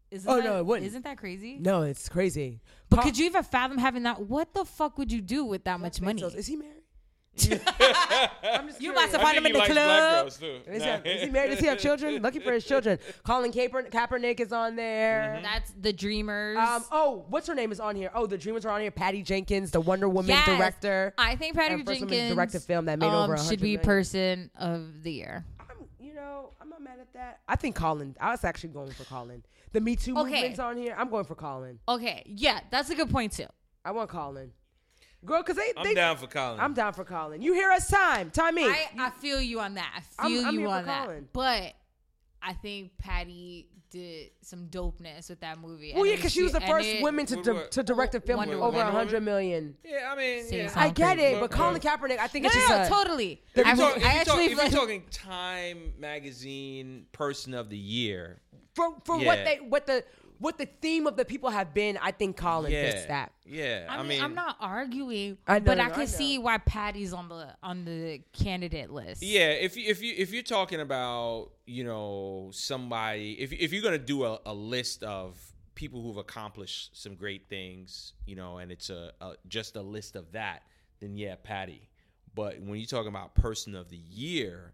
Isn't 0.10 0.30
Oh, 0.32 0.36
that, 0.38 0.44
no, 0.44 0.58
it 0.60 0.66
wouldn't. 0.66 0.88
Isn't 0.88 1.04
that 1.04 1.18
crazy? 1.18 1.58
no, 1.60 1.82
it's 1.82 2.08
crazy. 2.08 2.62
But 2.90 2.98
Carl- 2.98 3.08
could 3.10 3.18
you 3.18 3.26
even 3.26 3.44
fathom 3.44 3.78
having 3.78 4.04
that? 4.04 4.22
What 4.22 4.54
the 4.54 4.64
fuck 4.66 4.98
would 4.98 5.12
you 5.12 5.22
do 5.22 5.44
with 5.44 5.64
that 5.66 5.80
much 5.80 6.00
money? 6.02 6.22
Bezos, 6.22 6.36
Is 6.36 6.48
he 6.48 6.56
married? 6.56 6.74
I'm 7.40 8.68
just 8.68 8.82
You 8.82 8.92
curious. 8.94 8.96
must 8.96 9.12
have 9.12 9.22
I 9.22 9.24
find 9.26 9.38
him 9.38 9.46
in 9.46 9.54
the 9.54 9.60
club. 9.60 9.76
girls 9.76 10.38
too. 10.38 10.60
Is 10.66 10.84
he, 10.84 10.90
is 10.90 11.22
he 11.24 11.30
married? 11.30 11.50
Does 11.52 11.60
he 11.60 11.68
have 11.68 11.78
children? 11.88 12.22
Lucky 12.22 12.40
for 12.40 12.52
his 12.52 12.66
children. 12.66 12.98
Colin 13.24 13.52
Kaeper- 13.52 13.92
Kaepernick 13.92 14.40
is 14.40 14.52
on 14.52 14.76
there. 14.76 15.40
That's 15.44 15.72
the 15.80 15.94
Dreamers. 15.94 16.58
Um, 16.58 16.84
oh, 16.92 17.26
what's 17.30 17.46
her 17.48 17.54
name 17.54 17.72
is 17.72 17.80
on 17.80 17.96
here? 17.96 18.10
Oh, 18.16 18.26
the 18.26 18.38
Dreamers 18.40 18.66
are 18.66 18.70
on 18.72 18.82
here. 18.82 18.90
Patty 18.92 19.22
Jenkins, 19.22 19.70
the 19.72 19.82
Wonder 19.82 20.10
Woman 20.10 20.30
Yes. 20.30 20.46
director. 20.48 21.14
I 21.18 21.36
think 21.36 21.56
Patty 21.56 21.74
Her 21.74 21.78
first 21.80 22.00
woman 22.02 22.10
Jenkins 22.10 22.34
directed 22.36 22.62
film 22.64 22.86
that 22.86 22.98
made 22.98 23.08
um, 23.08 23.30
over 23.30 23.38
should 23.38 23.60
be 23.60 23.72
million. 23.78 23.82
person 23.86 24.50
of 24.58 25.04
the 25.04 25.12
year. 25.12 25.46
I'm, 25.60 25.68
you 26.00 26.14
know, 26.16 26.52
I'm 26.60 26.70
not 26.70 26.82
mad 26.82 26.98
at 27.00 27.14
that. 27.14 27.42
I 27.48 27.56
think 27.56 27.76
Colin. 27.76 28.16
I 28.20 28.32
was 28.32 28.44
actually 28.46 28.70
going 28.70 28.92
for 28.92 29.04
Colin. 29.04 29.44
The 29.78 29.82
Me 29.82 29.96
Too 29.96 30.18
Okay. 30.18 30.32
movement's 30.32 30.58
on 30.58 30.76
here. 30.76 30.96
I'm 30.98 31.08
going 31.08 31.26
for 31.26 31.36
Colin. 31.36 31.78
Okay, 31.88 32.24
yeah, 32.26 32.62
that's 32.72 32.90
a 32.90 32.96
good 32.96 33.12
point 33.12 33.34
too. 33.34 33.46
I 33.86 33.92
want 33.92 34.10
Colin. 34.10 34.52
Girl, 35.24 35.44
because 35.44 35.56
they, 35.56 35.72
I'm 35.78 35.84
they 35.84 35.94
down 35.94 36.18
for 36.18 36.26
Colin. 36.26 36.60
I'm 36.60 36.74
down 36.74 36.94
for 36.94 37.04
Colin. 37.06 37.44
You 37.44 37.54
hear 37.54 37.70
us 37.70 37.88
time. 37.88 38.32
Time 38.32 38.56
me. 38.56 38.66
I, 38.66 38.88
I 38.98 39.10
feel 39.12 39.40
you 39.40 39.60
on 39.60 39.76
that. 39.76 40.02
I 40.18 40.24
I'm- 40.24 40.32
feel 40.32 40.46
I'm 40.48 40.54
you 40.56 40.60
here 40.62 40.70
for 40.70 40.74
on 40.78 40.86
that. 40.88 41.06
Colin. 41.06 41.28
But 41.32 41.74
I 42.42 42.54
think 42.54 42.98
Patty 42.98 43.68
did 43.92 44.32
some 44.42 44.66
dopeness 44.68 45.30
with 45.30 45.40
that 45.42 45.60
movie. 45.60 45.94
well, 45.96 46.06
yeah, 46.08 46.16
because 46.16 46.34
she 46.34 46.42
was 46.44 46.52
the 46.54 46.62
first 46.62 46.88
it- 46.88 47.02
woman 47.04 47.26
to, 47.28 47.36
What- 47.36 47.46
di- 47.46 47.52
what- 47.54 47.72
to 47.72 47.84
direct 47.84 48.16
a 48.16 48.20
film 48.20 48.38
Wonder 48.40 48.60
over 48.62 48.80
a 48.80 48.92
hundred 48.92 49.22
million. 49.24 49.76
yeah, 49.86 50.12
I 50.12 50.16
mean, 50.18 50.44
yeah. 50.52 50.72
I 50.76 50.90
get 50.90 51.20
it, 51.20 51.40
but 51.40 51.52
Colin 51.52 51.76
look. 51.76 51.84
Kaepernick, 51.84 52.18
I 52.20 52.28
think 52.28 52.44
No, 52.44 52.48
it's 52.48 52.56
just 52.56 52.70
no, 52.70 52.82
a, 52.84 52.90
totally. 53.04 53.44
If 53.54 53.66
I, 53.66 53.70
you're, 53.74 53.78
talking, 53.78 54.02
if, 54.02 54.08
I 54.08 54.12
you're 54.12 54.22
actually 54.22 54.46
if 54.46 54.52
you're 54.58 54.70
talking 54.70 55.04
Time 55.12 55.94
Magazine 56.00 57.06
Person 57.12 57.54
of 57.54 57.70
the 57.70 57.78
Year, 57.78 58.42
for 58.78 58.96
for 59.04 59.20
Yeah. 59.20 59.26
what 59.26 59.40
they 59.46 59.58
what 59.58 59.86
the 59.88 60.04
what 60.40 60.58
the 60.60 60.68
theme 60.68 61.08
of 61.08 61.18
the 61.18 61.26
people 61.26 61.50
have 61.50 61.74
been. 61.74 61.98
I 61.98 62.12
think 62.12 62.38
Colin 62.38 62.72
yeah, 62.72 62.92
fits 62.92 63.06
that. 63.08 63.32
yeah. 63.44 63.88
I 63.90 64.04
mean, 64.04 64.22
I'm 64.22 64.36
not 64.36 64.56
arguing, 64.60 65.40
I 65.48 65.58
know, 65.58 65.66
but 65.66 65.80
I 65.80 65.88
no, 65.88 65.94
can 65.96 66.02
I 66.04 66.06
see 66.06 66.38
know. 66.38 66.44
why 66.44 66.60
Patty's 66.60 67.12
on 67.12 67.28
the 67.28 67.56
on 67.64 67.86
the 67.86 68.22
candidate 68.34 68.92
list. 68.92 69.24
Yeah, 69.24 69.50
if 69.50 69.76
you 69.76 69.90
if 69.90 70.02
you 70.04 70.14
if 70.16 70.32
you're 70.32 70.44
talking 70.44 70.80
about 70.80 71.50
you 71.66 71.84
know 71.84 72.50
somebody, 72.54 73.32
if 73.40 73.52
if 73.52 73.74
you're 73.74 73.82
gonna 73.82 73.98
do 73.98 74.26
a, 74.26 74.40
a 74.46 74.54
list 74.54 75.04
of 75.04 75.38
people 75.74 76.02
who've 76.04 76.18
accomplished 76.18 77.02
some 77.02 77.16
great 77.16 77.50
things, 77.50 78.14
you 78.26 78.36
know, 78.36 78.58
and 78.60 78.72
it's 78.72 78.90
a, 78.92 79.12
a 79.22 79.34
just 79.48 79.76
a 79.76 79.82
list 79.82 80.16
of 80.16 80.32
that, 80.34 80.62
then 81.00 81.18
yeah, 81.18 81.36
Patty. 81.42 81.90
But 82.36 82.62
when 82.62 82.78
you're 82.80 82.86
talking 82.88 83.08
about 83.10 83.34
person 83.34 83.74
of 83.76 83.90
the 83.90 83.98
year, 83.98 84.74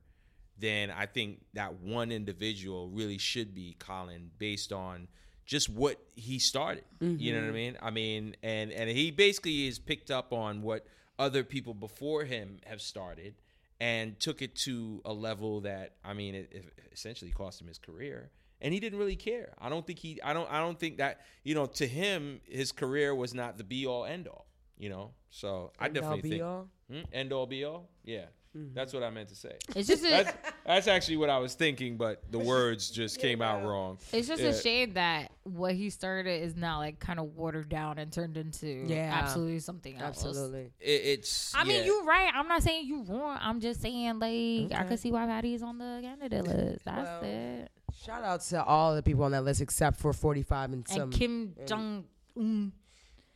then 0.57 0.91
I 0.91 1.05
think 1.05 1.41
that 1.53 1.75
one 1.75 2.11
individual 2.11 2.89
really 2.89 3.17
should 3.17 3.53
be 3.53 3.75
Colin 3.79 4.31
based 4.37 4.71
on 4.71 5.07
just 5.45 5.69
what 5.69 5.99
he 6.15 6.39
started. 6.39 6.85
You 7.19 7.33
know 7.33 7.41
what 7.41 7.49
I 7.49 7.51
mean? 7.51 7.77
I 7.81 7.89
mean, 7.91 8.35
and 8.43 8.71
and 8.71 8.89
he 8.89 9.11
basically 9.11 9.67
is 9.67 9.79
picked 9.79 10.11
up 10.11 10.31
on 10.31 10.61
what 10.61 10.85
other 11.19 11.43
people 11.43 11.73
before 11.73 12.23
him 12.23 12.59
have 12.65 12.81
started 12.81 13.35
and 13.79 14.19
took 14.19 14.41
it 14.41 14.55
to 14.55 15.01
a 15.05 15.13
level 15.13 15.61
that 15.61 15.95
I 16.03 16.13
mean, 16.13 16.35
it, 16.35 16.49
it 16.51 16.65
essentially 16.91 17.31
cost 17.31 17.61
him 17.61 17.67
his 17.67 17.77
career. 17.77 18.31
And 18.61 18.73
he 18.73 18.79
didn't 18.79 18.97
really 18.97 19.17
care. 19.17 19.53
I 19.59 19.67
don't 19.67 19.85
think 19.85 19.99
he. 19.99 20.21
I 20.21 20.31
don't. 20.31 20.49
I 20.49 20.59
don't 20.59 20.79
think 20.79 20.97
that 20.99 21.19
you 21.43 21.53
know. 21.53 21.65
To 21.65 21.85
him, 21.85 22.39
his 22.45 22.71
career 22.71 23.13
was 23.13 23.33
not 23.33 23.57
the 23.57 23.65
be 23.65 23.85
all 23.85 24.05
end 24.05 24.25
all. 24.25 24.45
You 24.77 24.87
know. 24.87 25.11
So 25.29 25.73
I 25.77 25.87
End 25.87 25.97
all, 25.97 26.01
definitely 26.01 26.21
be 26.21 26.29
think 26.29 26.43
all? 26.43 26.69
Hmm? 26.89 27.01
end 27.11 27.33
all 27.33 27.45
be 27.45 27.65
all. 27.65 27.89
Yeah, 28.05 28.27
that's 28.55 28.93
what 28.93 29.01
I 29.03 29.09
meant 29.09 29.29
to 29.29 29.35
say. 29.35 29.55
It's 29.75 29.87
just 29.87 30.03
a, 30.03 30.09
That's 30.09 30.37
that's 30.65 30.87
actually 30.87 31.17
what 31.17 31.29
I 31.29 31.39
was 31.39 31.55
thinking, 31.55 31.97
but 31.97 32.21
the 32.31 32.39
words 32.53 32.89
just 32.91 33.19
came 33.19 33.41
out 33.41 33.63
wrong. 33.65 33.97
it's 34.11 34.27
just 34.27 34.41
Yeah. 34.41 34.49
a 34.49 34.53
shame 34.61 34.93
that 34.93 35.31
what 35.43 35.73
he 35.73 35.89
started 35.89 36.41
is 36.43 36.55
now 36.55 36.77
like 36.79 36.99
kind 36.99 37.19
of 37.19 37.35
watered 37.35 37.69
down 37.69 37.97
and 37.97 38.11
turned 38.11 38.37
into 38.37 38.67
Yeah. 38.67 39.11
absolutely 39.21 39.59
something 39.59 39.95
else. 39.97 40.23
Absolutely. 40.25 40.71
It, 40.79 41.01
it's. 41.19 41.53
I 41.55 41.63
mean, 41.63 41.83
you're 41.85 42.03
right. 42.03 42.31
I'm 42.33 42.47
not 42.47 42.61
saying 42.63 42.85
you're 42.87 43.03
wrong. 43.03 43.37
I'm 43.41 43.59
just 43.59 43.81
saying 43.81 44.19
like 44.19 44.29
I 44.31 44.81
Okay. 44.81 44.87
could 44.89 44.99
see 44.99 45.11
why 45.11 45.25
Patty's 45.25 45.63
on 45.63 45.77
the 45.79 45.99
candidate 46.01 46.43
list. 46.45 46.85
That's 46.85 47.07
Well, 47.07 47.21
it. 47.23 47.71
Shout 48.05 48.23
out 48.23 48.41
to 48.41 48.63
all 48.63 48.95
the 48.95 49.03
people 49.03 49.23
on 49.23 49.31
that 49.31 49.43
list 49.43 49.61
except 49.61 49.99
for 49.99 50.13
45 50.13 50.73
and 50.73 50.87
some. 50.87 51.01
And 51.03 51.13
Kim 51.13 51.55
Jong 51.67 52.05
Un. 52.37 52.71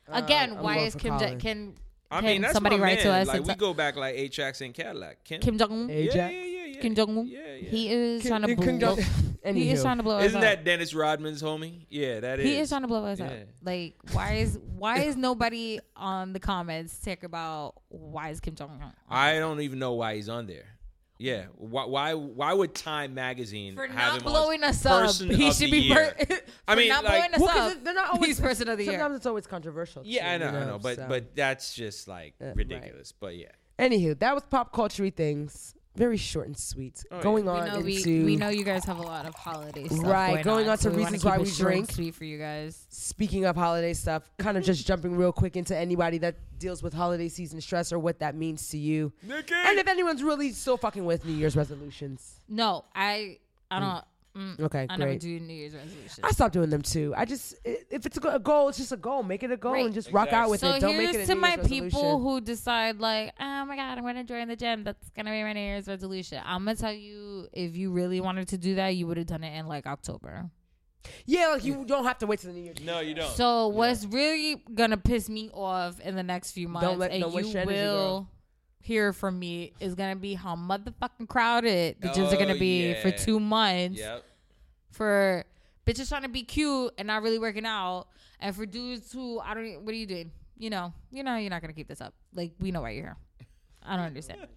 Uh, 0.09 0.21
Again, 0.23 0.53
I'm 0.57 0.63
why 0.63 0.77
is 0.79 0.95
Kim 0.95 1.11
Colin. 1.17 1.29
Jong 1.31 1.39
can 1.39 1.75
I 2.09 2.21
mean, 2.21 2.41
that's 2.41 2.53
somebody 2.53 2.77
my 2.77 2.83
write 2.83 2.97
man. 2.99 3.05
to 3.05 3.11
us 3.11 3.27
Like 3.27 3.41
we 3.43 3.49
t- 3.53 3.55
go 3.55 3.73
back 3.73 3.95
like 3.97 4.15
A 4.15 4.27
Tracks 4.29 4.61
and 4.61 4.73
Cadillac. 4.73 5.23
Kim. 5.23 5.41
Kim 5.41 5.57
Jong 5.57 5.71
Un? 5.71 5.89
Hey, 5.89 6.05
yeah, 6.05 6.13
yeah, 6.15 6.29
yeah, 6.29 6.65
yeah. 6.67 6.81
Kim 6.81 6.95
Jong 6.95 7.17
Un? 7.17 7.27
Yeah, 7.27 7.39
yeah. 7.39 7.69
He 7.69 7.89
is 7.91 8.21
Kim- 8.21 8.29
trying 8.29 8.41
to 8.43 8.55
Kim 8.55 8.79
blow. 8.79 8.95
Jong- 8.95 9.55
He 9.55 9.69
is 9.71 9.81
trying 9.81 9.97
to 9.97 10.03
blow 10.03 10.19
Isn't 10.19 10.35
up. 10.37 10.41
that 10.41 10.63
Dennis 10.65 10.93
Rodman's 10.93 11.41
homie? 11.41 11.85
Yeah, 11.89 12.19
that 12.21 12.39
is. 12.39 12.45
He 12.45 12.57
is 12.59 12.69
trying 12.69 12.81
to 12.81 12.87
blow 12.87 13.05
us 13.05 13.19
up. 13.19 13.31
Like, 13.63 13.95
why 14.11 14.33
is 14.35 14.59
why 14.77 14.99
is 15.01 15.15
nobody 15.17 15.79
on 15.95 16.33
the 16.33 16.39
comments 16.39 16.97
talk 16.99 17.23
about 17.23 17.75
why 17.89 18.29
is 18.29 18.39
Kim 18.39 18.55
Jong 18.55 18.79
Un? 18.81 18.93
I 19.09 19.39
don't 19.39 19.61
even 19.61 19.79
know 19.79 19.93
why 19.93 20.15
he's 20.15 20.29
on 20.29 20.47
there. 20.47 20.65
Yeah, 21.19 21.45
why? 21.55 21.85
Why? 21.85 22.13
Why 22.13 22.53
would 22.53 22.75
Time 22.75 23.13
Magazine 23.15 23.75
For 23.75 23.87
have 23.87 23.95
not 23.95 24.17
him 24.17 24.23
blowing 24.23 24.63
us 24.63 24.85
up, 24.85 25.01
Person 25.07 25.29
he 25.35 25.47
of 25.47 25.55
should 25.55 25.67
the 25.67 25.71
be. 25.71 25.77
year? 25.79 26.15
Per- 26.19 26.37
I 26.67 26.75
mean, 26.75 26.89
not 26.89 27.03
like- 27.03 27.13
blowing 27.13 27.33
us 27.33 27.39
Well, 27.39 27.49
'cause 27.55 27.71
up. 27.77 27.83
they're 27.83 27.93
not 27.93 28.09
always 28.13 28.27
He's 28.27 28.39
person 28.39 28.69
of 28.69 28.77
the 28.77 28.83
year. 28.83 28.93
Sometimes 28.93 29.15
it's 29.17 29.25
always 29.25 29.47
controversial. 29.47 30.03
Yeah, 30.05 30.21
too, 30.21 30.27
I 30.27 30.37
know, 30.51 30.57
you 30.57 30.63
I 30.63 30.65
know, 30.67 30.79
but 30.79 30.95
so. 30.97 31.05
but 31.09 31.35
that's 31.35 31.73
just 31.73 32.07
like 32.07 32.35
Uh, 32.41 32.45
right. 32.47 32.55
ridiculous. 32.55 33.11
But 33.11 33.35
yeah, 33.35 33.47
Anywho, 33.79 34.17
that 34.19 34.33
was 34.35 34.43
pop 34.45 34.71
culture 34.73 35.09
things. 35.09 35.73
Very 35.97 36.17
short 36.17 36.45
and 36.45 36.55
sweet. 36.55 37.03
Oh, 37.09 37.15
yeah. 37.15 37.23
going 37.23 37.45
We 37.45 37.51
on 37.51 37.67
know 37.67 37.79
we, 37.79 37.97
into 37.97 38.25
we 38.25 38.35
know 38.35 38.49
you 38.49 38.63
guys 38.63 38.85
have 38.85 38.99
a 38.99 39.01
lot 39.01 39.25
of 39.25 39.33
holiday 39.33 39.87
stuff. 39.87 40.05
Right, 40.05 40.43
going, 40.43 40.43
going 40.43 40.65
on, 40.65 40.71
on 40.73 40.77
to 40.77 40.83
so 40.83 40.89
we 40.91 40.97
reasons 40.97 41.23
keep 41.23 41.31
why 41.31 41.37
we 41.39 41.49
drink. 41.49 41.91
Sweet 41.91 42.13
for 42.13 42.23
you 42.23 42.37
guys. 42.37 42.85
speaking 42.89 43.45
of 43.45 43.55
holiday 43.55 43.93
stuff, 43.93 44.29
kind 44.37 44.57
of 44.57 44.63
just 44.63 44.85
jumping 44.85 45.15
real 45.17 45.31
quick 45.31 45.55
into 45.55 45.75
anybody 45.75 46.19
that 46.19 46.35
deals 46.59 46.83
with 46.83 46.93
holiday 46.93 47.27
season 47.29 47.59
stress 47.61 47.91
or 47.91 47.97
what 47.97 48.19
that 48.19 48.35
means 48.35 48.69
to 48.69 48.77
you. 48.77 49.11
Nikki. 49.23 49.55
And 49.55 49.79
if 49.79 49.87
anyone's 49.87 50.21
really 50.21 50.51
still 50.51 50.77
fucking 50.77 51.03
with 51.03 51.25
New 51.25 51.33
Year's 51.33 51.55
resolutions. 51.57 52.41
No, 52.47 52.85
I 52.93 53.39
I 53.71 53.79
don't. 53.79 53.89
Mm, 53.89 54.03
Okay, 54.59 54.85
I 54.89 54.97
never 54.97 55.11
great. 55.11 55.21
do 55.21 55.39
New 55.39 55.53
Year's 55.53 55.73
resolutions. 55.73 56.19
I 56.23 56.31
stopped 56.31 56.53
doing 56.53 56.69
them 56.69 56.81
too. 56.81 57.13
I 57.17 57.25
just 57.25 57.55
if 57.65 58.05
it's 58.05 58.17
a 58.17 58.39
goal, 58.39 58.69
it's 58.69 58.77
just 58.77 58.91
a 58.91 58.97
goal. 58.97 59.23
Make 59.23 59.43
it 59.43 59.51
a 59.51 59.57
goal 59.57 59.73
Right. 59.73 59.85
and 59.85 59.93
just 59.93 60.11
rock 60.11 60.31
out 60.33 60.49
with 60.49 60.59
so 60.61 60.71
it. 60.71 60.79
Don't 60.79 60.93
here's 60.95 61.07
make 61.07 61.15
it 61.15 61.23
a 61.23 61.27
to 61.27 61.35
New 61.35 61.41
my 61.41 61.55
Year's 61.55 61.67
people 61.67 61.99
resolution. 62.01 62.21
who 62.21 62.41
decide 62.41 62.99
like, 62.99 63.33
oh 63.39 63.65
my 63.65 63.75
god, 63.75 63.97
I'm 63.97 64.03
gonna 64.03 64.23
join 64.23 64.47
the 64.47 64.55
gym. 64.55 64.83
That's 64.83 65.09
gonna 65.11 65.31
be 65.31 65.43
my 65.43 65.53
New 65.53 65.59
Year's 65.59 65.87
resolution. 65.87 66.41
I'm 66.45 66.65
gonna 66.65 66.75
tell 66.75 66.93
you, 66.93 67.47
if 67.53 67.75
you 67.75 67.91
really 67.91 68.21
wanted 68.21 68.47
to 68.49 68.57
do 68.57 68.75
that, 68.75 68.89
you 68.89 69.07
would 69.07 69.17
have 69.17 69.27
done 69.27 69.43
it 69.43 69.57
in 69.57 69.67
like 69.67 69.85
October. 69.87 70.49
Yeah, 71.25 71.47
like 71.53 71.63
you 71.63 71.85
don't 71.85 72.03
have 72.03 72.17
to 72.19 72.27
wait 72.27 72.39
till 72.39 72.51
the 72.51 72.57
New 72.59 72.65
Year. 72.65 72.73
no, 72.83 72.99
you 72.99 73.13
don't. 73.13 73.31
So 73.35 73.69
what's 73.69 74.05
really 74.05 74.61
gonna 74.73 74.97
piss 74.97 75.29
me 75.29 75.49
off 75.53 75.99
in 76.01 76.15
the 76.15 76.23
next 76.23 76.51
few 76.51 76.67
months, 76.67 76.97
let- 76.99 77.11
don't 77.19 77.33
waste 77.33 77.47
you 77.49 77.53
your 77.53 77.61
energy, 77.61 77.77
will 77.81 77.95
girl. 77.95 78.29
Hear 78.87 79.11
from 79.13 79.37
me, 79.37 79.73
is 79.79 79.95
gonna 79.95 80.15
be 80.15 80.33
how 80.33 80.55
motherfucking 80.55 81.27
crowded 81.27 81.97
the 81.99 82.07
gyms 82.09 82.31
are 82.31 82.35
Oh, 82.35 82.39
gonna 82.39 82.55
be 82.57 82.93
for 83.01 83.11
two 83.11 83.39
months 83.39 83.99
Yep. 83.99 84.23
for 84.91 85.43
bitches 85.85 86.09
trying 86.09 86.23
to 86.23 86.29
be 86.29 86.43
cute 86.43 86.93
and 86.97 87.07
not 87.07 87.21
really 87.23 87.39
working 87.39 87.65
out, 87.65 88.07
and 88.39 88.55
for 88.55 88.65
dudes 88.65 89.11
who 89.11 89.39
I 89.39 89.53
don't. 89.53 89.65
e- 89.65 89.77
What 89.77 89.91
are 89.93 89.97
you 89.97 90.05
doing? 90.05 90.31
You 90.57 90.69
know, 90.69 90.93
you 91.11 91.23
know, 91.23 91.35
you're 91.37 91.49
not 91.49 91.61
gonna 91.61 91.73
keep 91.73 91.87
this 91.87 92.01
up. 92.01 92.13
Like 92.33 92.53
we 92.59 92.71
know 92.71 92.81
why 92.81 92.91
you're 92.91 93.03
here. 93.03 93.17
I 93.83 93.95
don't 93.95 94.05
understand. 94.05 94.39
Oh 94.43 94.47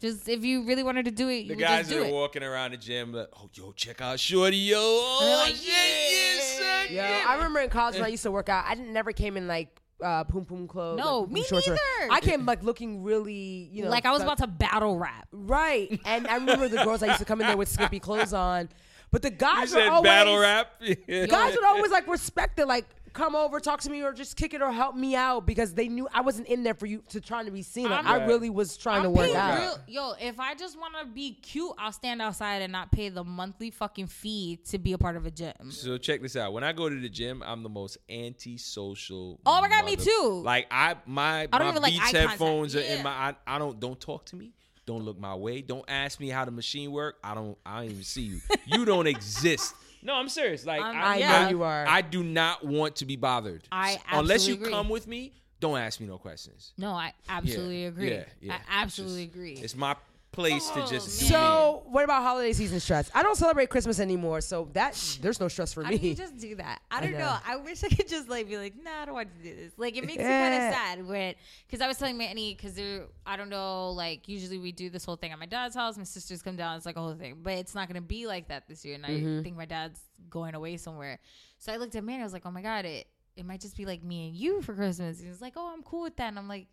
just 0.00 0.28
if 0.28 0.44
you 0.44 0.64
really 0.64 0.82
wanted 0.82 1.04
to 1.04 1.10
do 1.12 1.28
it, 1.28 1.44
you 1.44 1.54
The 1.54 1.56
guys 1.56 1.78
just 1.80 1.90
that 1.90 1.96
do 1.96 2.02
are 2.02 2.06
it. 2.06 2.12
walking 2.12 2.42
around 2.42 2.72
the 2.72 2.76
gym, 2.76 3.12
like, 3.12 3.28
oh, 3.36 3.48
yo, 3.54 3.72
check 3.72 4.00
out 4.00 4.18
Shorty, 4.18 4.56
yo. 4.56 4.76
Oh, 4.78 5.42
like, 5.46 5.54
yeah, 5.66 5.72
yeah, 6.10 6.40
son, 6.40 6.86
Yo, 6.88 6.94
yeah. 6.96 7.24
I 7.28 7.34
remember 7.36 7.60
in 7.60 7.70
college 7.70 7.94
when 7.94 8.04
I 8.04 8.08
used 8.16 8.24
to 8.24 8.30
work 8.32 8.48
out, 8.48 8.64
I 8.66 8.74
didn't 8.74 8.92
never 8.92 9.12
came 9.12 9.36
in 9.36 9.46
like 9.46 9.68
uh, 10.04 10.24
poom 10.24 10.44
poom 10.44 10.68
clothes. 10.68 10.98
No, 10.98 11.20
like, 11.20 11.28
poom 11.28 11.32
me 11.34 11.42
shorts 11.44 11.66
or- 11.68 11.70
neither. 12.00 12.12
I 12.12 12.20
came 12.20 12.44
like 12.46 12.62
looking 12.62 13.02
really, 13.02 13.68
you 13.72 13.82
know, 13.84 13.90
like 13.90 14.04
I 14.06 14.10
was 14.12 14.20
fe- 14.20 14.26
about 14.26 14.38
to 14.38 14.46
battle 14.46 14.98
rap. 14.98 15.26
Right, 15.32 16.00
and 16.04 16.26
I 16.28 16.34
remember 16.36 16.68
the 16.68 16.84
girls 16.84 17.02
I 17.02 17.06
used 17.06 17.18
to 17.20 17.24
come 17.24 17.40
in 17.40 17.46
there 17.46 17.56
with 17.56 17.68
skimpy 17.68 17.98
clothes 18.00 18.32
on, 18.32 18.68
but 19.10 19.22
the 19.22 19.30
You 19.30 19.36
guys 19.36 19.74
were 19.74 19.80
always 19.88 20.08
battle 20.08 20.38
rap. 20.38 20.74
Guys 21.08 21.54
would 21.56 21.64
always 21.64 21.90
like 21.90 22.06
respect 22.06 22.58
it, 22.60 22.66
like 22.68 22.86
come 23.14 23.34
over, 23.34 23.58
talk 23.60 23.80
to 23.80 23.90
me, 23.90 24.02
or 24.02 24.12
just 24.12 24.36
kick 24.36 24.52
it 24.52 24.60
or 24.60 24.70
help 24.70 24.94
me 24.96 25.14
out 25.14 25.46
because 25.46 25.72
they 25.72 25.88
knew 25.88 26.06
I 26.12 26.20
wasn't 26.20 26.48
in 26.48 26.62
there 26.64 26.74
for 26.74 26.84
you 26.86 27.02
to 27.10 27.20
trying 27.20 27.46
to 27.46 27.50
be 27.50 27.62
seen. 27.62 27.88
Like, 27.88 28.04
I'm- 28.04 28.28
really 28.28 28.50
was 28.50 28.76
trying 28.76 29.02
to 29.04 29.08
I'm 29.08 29.14
work 29.14 29.34
out. 29.34 29.58
real- 29.58 29.78
yo, 29.86 30.12
if 30.20 30.38
I 30.38 30.54
just 30.54 30.78
want 30.78 30.94
to 31.00 31.06
be 31.06 31.32
cute, 31.34 31.72
I'll 31.78 31.92
stand 31.92 32.20
outside 32.20 32.60
and 32.60 32.72
not 32.72 32.90
pay 32.92 33.08
the 33.08 33.24
monthly 33.24 33.70
fucking 33.70 34.08
fee 34.08 34.58
to 34.68 34.78
be 34.78 34.92
a 34.92 34.98
part 34.98 35.16
of 35.16 35.24
a 35.24 35.30
gym. 35.30 35.52
So 35.70 35.96
check 35.96 36.20
this 36.20 36.36
out. 36.36 36.52
When 36.52 36.64
I 36.64 36.72
go 36.72 36.88
to 36.90 37.00
the 37.00 37.08
gym, 37.08 37.42
I'm 37.46 37.62
the 37.62 37.68
most 37.70 37.96
antisocial. 38.10 39.40
Oh 39.46 39.60
my 39.60 39.68
God, 39.68 39.84
me 39.84 39.96
too. 39.96 40.42
Like 40.44 40.66
I, 40.70 40.96
my, 41.06 41.42
I 41.42 41.46
don't 41.46 41.60
my 41.62 41.68
even 41.70 41.82
like 41.82 41.92
Beats 41.92 42.02
eye 42.04 42.12
contact. 42.12 42.30
headphones 42.30 42.76
are 42.76 42.80
Yeah. 42.80 42.96
in 42.96 43.02
my. 43.04 43.10
I, 43.10 43.34
I 43.46 43.58
don't 43.58 43.78
don't 43.80 44.00
talk 44.00 44.26
to 44.26 44.36
me. 44.36 44.52
Don't 44.86 45.02
look 45.04 45.18
my 45.18 45.34
way. 45.34 45.62
Don't 45.62 45.84
ask 45.88 46.20
me 46.20 46.28
how 46.28 46.44
the 46.44 46.50
machine 46.50 46.92
work. 46.92 47.16
I 47.24 47.34
don't. 47.34 47.56
I 47.64 47.80
don't 47.80 47.90
even 47.90 48.02
see 48.02 48.22
you. 48.22 48.40
You 48.66 48.84
don't 48.84 49.06
exist. 49.14 49.74
No, 50.04 50.14
I'm 50.14 50.28
serious. 50.28 50.64
Like 50.66 50.82
I'm- 50.82 50.96
I 50.96 51.16
Yeah. 51.16 51.42
know 51.44 51.48
you 51.48 51.62
are. 51.62 51.86
I 51.88 52.02
do 52.02 52.22
not 52.22 52.64
want 52.64 52.96
to 52.96 53.06
be 53.06 53.16
bothered. 53.16 53.66
I 53.72 53.98
unless 54.12 54.46
you 54.46 54.54
agree. 54.54 54.70
come 54.70 54.88
with 54.88 55.06
me. 55.06 55.32
Don't 55.60 55.78
ask 55.78 55.98
me 55.98 56.06
no 56.06 56.18
questions. 56.18 56.72
No, 56.76 56.90
I 56.92 57.14
absolutely 57.28 57.82
Yeah, 57.82 57.88
agree. 57.88 58.10
yeah, 58.10 58.24
yeah. 58.40 58.54
I 58.68 58.82
absolutely 58.82 59.24
It's 59.24 59.34
agree. 59.34 59.52
It's 59.54 59.74
my 59.74 59.96
place 60.34 60.68
to 60.70 60.82
Oh, 60.82 60.86
just. 60.86 61.22
man. 61.22 61.30
So, 61.30 61.82
what 61.86 62.04
about 62.04 62.22
holiday 62.22 62.52
season 62.52 62.80
stress? 62.80 63.10
I 63.14 63.22
don't 63.22 63.36
celebrate 63.36 63.70
Christmas 63.70 64.00
anymore, 64.00 64.40
so 64.40 64.68
that 64.72 64.94
there's 65.22 65.40
no 65.40 65.48
stress 65.48 65.72
for 65.72 65.84
How 65.84 65.90
me. 65.90 65.98
do 65.98 66.08
you 66.08 66.14
just 66.14 66.36
do 66.36 66.56
that? 66.56 66.80
I 66.90 66.98
I 66.98 67.00
don't 67.00 67.12
know. 67.12 67.18
know. 67.18 67.36
I 67.46 67.56
wish 67.56 67.84
I 67.84 67.88
could 67.88 68.08
just 68.08 68.28
like 68.28 68.48
be 68.48 68.56
like, 68.56 68.74
nah, 68.82 69.02
I 69.02 69.04
don't 69.06 69.14
want 69.14 69.28
to 69.36 69.42
do 69.42 69.54
this. 69.54 69.72
Like 69.76 69.96
it 69.96 70.04
makes 70.04 70.18
me 70.18 70.24
kind 70.24 70.54
of 70.54 70.74
sad 70.74 71.06
when, 71.06 71.34
because 71.66 71.80
I 71.80 71.86
was 71.86 71.96
telling 71.96 72.18
Manny, 72.18 72.54
because 72.54 72.78
I 73.26 73.36
don't 73.36 73.48
know, 73.50 73.90
like 73.90 74.28
usually 74.28 74.58
we 74.58 74.72
do 74.72 74.90
this 74.90 75.04
whole 75.04 75.16
thing 75.16 75.32
at 75.32 75.38
my 75.38 75.46
dad's 75.46 75.74
house. 75.74 75.96
My 75.96 76.04
sisters 76.04 76.42
come 76.42 76.56
down. 76.56 76.76
It's 76.76 76.86
like 76.86 76.96
a 76.96 77.00
whole 77.00 77.14
thing, 77.14 77.38
but 77.42 77.54
it's 77.54 77.74
not 77.74 77.88
gonna 77.88 78.00
be 78.00 78.26
like 78.26 78.48
that 78.48 78.68
this 78.68 78.84
year. 78.84 78.96
And 78.96 79.06
I 79.06 79.10
mm-hmm. 79.10 79.42
think 79.42 79.56
my 79.56 79.66
dad's 79.66 80.00
going 80.30 80.54
away 80.54 80.76
somewhere. 80.76 81.18
So 81.58 81.72
I 81.72 81.76
looked 81.76 81.94
at 81.94 82.04
Manny. 82.04 82.20
I 82.20 82.24
was 82.24 82.32
like, 82.32 82.46
oh 82.46 82.50
my 82.50 82.62
god, 82.62 82.84
it 82.84 83.06
it 83.36 83.44
might 83.44 83.60
just 83.60 83.76
be 83.76 83.84
like 83.84 84.02
me 84.02 84.28
and 84.28 84.36
you 84.36 84.62
for 84.62 84.74
Christmas. 84.74 85.20
He 85.20 85.28
was 85.28 85.40
like, 85.40 85.54
oh, 85.56 85.72
I'm 85.72 85.82
cool 85.82 86.02
with 86.02 86.16
that. 86.16 86.28
And 86.28 86.38
I'm 86.38 86.48
like, 86.48 86.68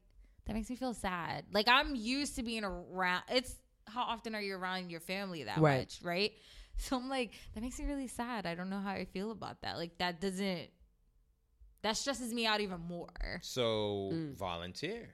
that 0.45 0.53
makes 0.53 0.69
me 0.69 0.75
feel 0.75 0.93
sad. 0.93 1.45
Like 1.51 1.67
I'm 1.67 1.95
used 1.95 2.35
to 2.35 2.43
being 2.43 2.63
around. 2.63 3.23
It's 3.29 3.55
how 3.87 4.03
often 4.03 4.35
are 4.35 4.41
you 4.41 4.55
around 4.55 4.89
your 4.91 4.99
family 4.99 5.43
that 5.43 5.59
Right. 5.61 5.79
much, 5.79 5.99
right? 6.03 6.31
So 6.77 6.95
I'm 6.95 7.09
like, 7.09 7.33
that 7.53 7.61
makes 7.61 7.77
me 7.79 7.85
really 7.85 8.07
sad. 8.07 8.47
I 8.47 8.55
don't 8.55 8.69
know 8.69 8.79
how 8.79 8.91
I 8.91 9.05
feel 9.05 9.29
about 9.29 9.61
that. 9.61 9.77
Like 9.77 9.99
that 9.99 10.19
doesn't 10.19 10.69
that 11.83 11.97
stresses 11.97 12.33
me 12.33 12.45
out 12.47 12.61
even 12.61 12.79
more. 12.81 13.39
So 13.41 14.09
Mm. 14.13 14.35
volunteer. 14.35 15.09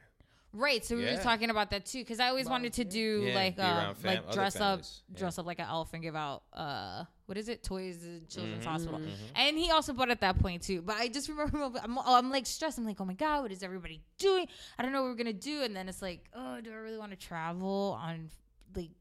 Right. 0.53 0.83
So 0.83 0.95
we 0.95 1.03
were 1.03 1.10
Yeah. 1.12 1.21
talking 1.21 1.49
about 1.49 1.69
that 1.71 1.86
too, 1.86 1.99
because 1.99 2.19
I 2.19 2.29
always 2.29 2.47
wanted 2.49 2.73
to 2.73 2.83
do 2.86 3.25
Yeah, 3.27 3.36
like 3.36 3.60
uh, 3.60 3.93
fam- 3.93 4.23
like 4.25 4.31
dress 4.31 4.55
up. 4.55 4.81
Yeah. 5.10 5.19
dress 5.19 5.38
up 5.38 5.45
like 5.45 5.60
an 5.60 5.67
elf 5.69 5.93
and 5.93 6.01
give 6.01 6.15
out 6.15 6.43
uh 6.53 7.03
what 7.25 7.38
is 7.38 7.49
it, 7.49 7.62
toys 7.63 7.97
to 7.99 8.21
Children's 8.33 8.63
Mm-hmm, 8.63 8.69
Hospital. 8.71 9.01
And 9.36 9.57
he 9.57 9.69
also 9.69 9.91
bought 9.93 10.10
at 10.10 10.21
that 10.21 10.39
point 10.39 10.62
too. 10.63 10.81
But 10.81 10.95
I 10.95 11.10
just 11.10 11.27
remember 11.29 11.69
I'm, 11.83 11.97
I'm 11.99 12.31
like 12.31 12.45
stressed. 12.45 12.77
I'm 12.77 12.86
like, 12.86 12.99
oh 13.01 13.05
my 13.05 13.13
god, 13.13 13.41
what 13.43 13.51
is 13.51 13.62
everybody 13.63 14.01
doing? 14.17 14.47
I 14.79 14.83
don't 14.83 14.93
know 14.93 15.01
what 15.03 15.10
we're 15.10 15.15
gonna 15.15 15.33
do. 15.33 15.62
And 15.63 15.75
then 15.75 15.89
it's 15.89 16.01
like, 16.01 16.23
oh, 16.33 16.62
do 16.62 16.71
I 16.71 16.75
really 16.75 16.97
want 16.97 17.12
to 17.12 17.17
travel 17.17 17.97
on 18.01 18.29
like 18.75 18.91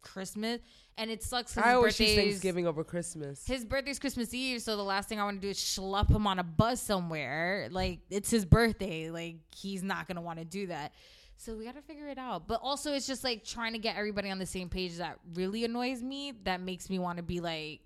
Christmas? 0.00 0.60
And 0.96 1.10
it 1.10 1.22
sucks. 1.22 1.56
I 1.56 1.74
always 1.74 1.96
choose 1.96 2.14
Thanksgiving 2.16 2.66
over 2.66 2.82
Christmas. 2.82 3.46
his 3.46 3.64
birthday's 3.64 3.98
Christmas 3.98 4.34
Eve, 4.34 4.60
so 4.62 4.76
the 4.76 4.82
last 4.82 5.08
thing 5.08 5.20
I 5.20 5.24
want 5.24 5.40
to 5.40 5.46
do 5.46 5.50
is 5.50 5.58
schlep 5.58 6.10
him 6.10 6.26
on 6.26 6.38
a 6.38 6.44
bus 6.44 6.82
somewhere. 6.82 7.68
Like 7.70 8.00
it's 8.10 8.30
his 8.30 8.44
birthday. 8.44 9.10
Like 9.10 9.36
he's 9.54 9.82
not 9.82 10.08
gonna 10.08 10.22
want 10.22 10.38
to 10.40 10.44
do 10.44 10.66
that. 10.68 10.92
So 11.36 11.54
we 11.54 11.64
gotta 11.64 11.82
figure 11.82 12.08
it 12.08 12.18
out. 12.18 12.48
But 12.48 12.60
also 12.62 12.92
it's 12.94 13.06
just 13.06 13.22
like 13.22 13.44
trying 13.44 13.74
to 13.74 13.78
get 13.78 13.96
everybody 13.96 14.30
on 14.30 14.38
the 14.40 14.46
same 14.46 14.68
page 14.68 14.96
that 14.96 15.18
really 15.34 15.64
annoys 15.64 16.02
me. 16.02 16.32
That 16.44 16.60
makes 16.60 16.90
me 16.90 16.98
want 16.98 17.18
to 17.18 17.22
be 17.22 17.38
like, 17.40 17.80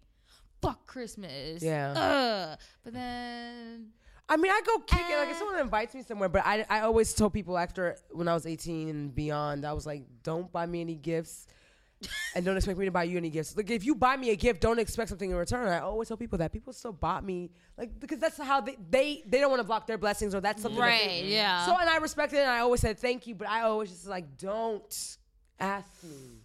fuck 0.63 0.87
Christmas. 0.87 1.63
Yeah. 1.63 1.93
Ugh. 1.95 2.59
But 2.83 2.93
then 2.95 3.89
I 4.29 4.39
mean, 4.39 4.51
I 4.51 4.63
go 4.65 4.79
kick 4.79 5.01
it. 5.01 5.19
Like 5.19 5.29
Eh. 5.29 5.31
if 5.33 5.37
someone 5.37 5.59
invites 5.61 5.95
me 5.95 6.03
somewhere, 6.03 6.31
but 6.31 6.47
I, 6.47 6.65
I 6.71 6.81
always 6.81 7.13
told 7.13 7.35
people 7.35 7.59
after 7.59 7.99
when 8.13 8.27
I 8.29 8.33
was 8.33 8.47
18 8.47 8.89
and 8.89 9.15
beyond, 9.15 9.67
I 9.67 9.75
was 9.75 9.85
like, 9.85 10.05
don't 10.23 10.51
buy 10.51 10.65
me 10.65 10.81
any 10.81 10.95
gifts. 10.95 11.47
And 12.35 12.45
don't 12.45 12.57
expect 12.57 12.79
me 12.79 12.85
to 12.87 12.91
buy 12.91 13.05
you 13.05 13.17
any 13.17 13.31
gifts. 13.31 13.57
Like 13.57 13.71
if 13.71 13.85
you 13.85 13.95
buy 13.95 14.17
me 14.17 14.31
a 14.31 14.37
gift, 14.37 14.61
don't 14.61 14.79
expect 14.79 15.09
something 15.11 15.31
in 15.31 15.37
return. 15.37 15.69
I 15.69 15.81
always 15.81 16.09
tell 16.09 16.17
people 16.17 16.39
that 16.39 16.53
people 16.53 16.73
still 16.73 16.93
bought 16.93 17.25
me 17.25 17.51
like 17.79 17.99
because 18.01 18.19
that's 18.19 18.39
how 18.39 18.61
they 18.61 18.77
they, 18.91 19.23
they 19.27 19.39
don't 19.41 19.51
want 19.51 19.61
to 19.61 19.67
block 19.67 19.87
their 19.87 19.99
blessings 19.99 20.35
or 20.35 20.41
that's 20.41 20.63
something 20.63 20.81
that 20.81 20.87
they- 20.87 21.07
right, 21.21 21.25
yeah. 21.25 21.67
So 21.67 21.77
and 21.77 21.89
I 21.89 21.97
respect 21.99 22.33
it 22.33 22.39
and 22.39 22.51
I 22.51 22.61
always 22.61 22.81
said 22.81 22.99
thank 22.99 23.27
you, 23.27 23.35
but 23.35 23.49
I 23.49 23.63
always 23.63 23.91
just 23.91 24.07
like 24.07 24.37
don't 24.39 25.17
ask 25.61 25.89
me 26.05 26.39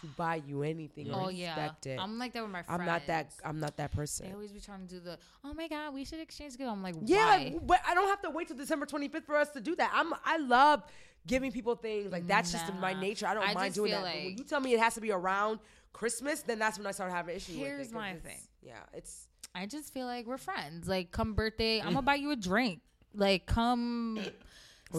to 0.00 0.06
buy 0.16 0.42
you 0.46 0.62
anything. 0.64 1.10
oh 1.12 1.28
yeah, 1.28 1.70
it. 1.84 1.96
I'm 1.98 2.18
like 2.18 2.32
that 2.32 2.42
with 2.42 2.50
my 2.50 2.62
friends. 2.62 2.80
I'm 2.80 2.86
not 2.86 3.06
that 3.06 3.32
I'm 3.44 3.60
not 3.60 3.76
that 3.76 3.92
person. 3.92 4.26
They 4.26 4.32
always 4.32 4.50
be 4.50 4.58
trying 4.60 4.86
to 4.86 4.94
do 4.94 5.00
the. 5.00 5.16
Oh 5.44 5.54
my 5.54 5.68
god, 5.68 5.94
we 5.94 6.04
should 6.04 6.18
exchange 6.20 6.58
gifts. 6.58 6.68
I'm 6.68 6.82
like, 6.82 6.96
Yeah, 7.04 7.24
why? 7.36 7.58
but 7.62 7.80
I 7.86 7.94
don't 7.94 8.08
have 8.08 8.20
to 8.22 8.30
wait 8.30 8.48
till 8.48 8.56
December 8.56 8.84
25th 8.86 9.24
for 9.24 9.36
us 9.36 9.50
to 9.50 9.60
do 9.60 9.76
that. 9.76 9.92
I'm 9.94 10.12
I 10.24 10.38
love 10.38 10.82
giving 11.26 11.52
people 11.52 11.74
things 11.76 12.10
like 12.12 12.26
that's 12.26 12.50
just 12.52 12.68
in 12.68 12.78
my 12.80 12.92
nature. 12.92 13.26
I 13.26 13.34
don't 13.34 13.48
I 13.48 13.54
mind 13.54 13.74
doing 13.74 13.92
that. 13.92 14.02
But 14.02 14.14
when 14.14 14.38
you 14.38 14.44
tell 14.44 14.60
me 14.60 14.74
it 14.74 14.80
has 14.80 14.94
to 14.94 15.00
be 15.00 15.10
around 15.12 15.60
Christmas, 15.92 16.42
then 16.42 16.58
that's 16.58 16.78
when 16.78 16.86
I 16.86 16.90
start 16.92 17.12
having 17.12 17.36
issues. 17.36 17.56
with 17.58 17.80
it, 17.88 17.92
my 17.92 18.14
thing. 18.14 18.38
Yeah, 18.62 18.74
it's 18.92 19.28
I 19.54 19.66
just 19.66 19.92
feel 19.92 20.06
like 20.06 20.26
we're 20.26 20.38
friends. 20.38 20.88
Like, 20.88 21.10
come 21.12 21.34
birthday, 21.34 21.80
I'm 21.80 21.88
Mm. 21.88 21.94
gonna 21.94 22.02
buy 22.02 22.14
you 22.14 22.30
a 22.30 22.36
drink. 22.36 22.80
Like, 23.14 23.44
come 23.46 24.14
well, 24.16 24.24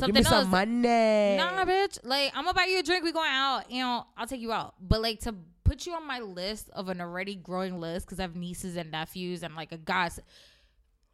something 0.01 0.07
give 0.13 0.15
me 0.15 0.19
else. 0.19 0.43
some 0.43 0.49
money. 0.51 1.37
Nah, 1.37 1.65
bitch. 1.65 1.97
Like, 2.03 2.31
I'm 2.35 2.43
gonna 2.45 2.53
buy 2.53 2.65
you 2.65 2.79
a 2.79 2.83
drink. 2.83 3.03
We 3.03 3.11
going 3.11 3.31
out. 3.31 3.69
You 3.71 3.81
know, 3.81 4.05
I'll 4.15 4.27
take 4.27 4.41
you 4.41 4.51
out. 4.51 4.75
But 4.79 5.01
like 5.01 5.19
to 5.21 5.33
put 5.63 5.85
you 5.87 5.93
on 5.93 6.05
my 6.05 6.19
list 6.19 6.69
of 6.73 6.89
an 6.89 7.01
already 7.01 7.35
growing 7.35 7.79
list 7.79 8.05
because 8.05 8.19
I 8.19 8.23
have 8.23 8.35
nieces 8.35 8.75
and 8.75 8.91
nephews 8.91 9.41
and 9.43 9.55
like 9.55 9.71
a 9.71 9.77
goss. 9.77 10.19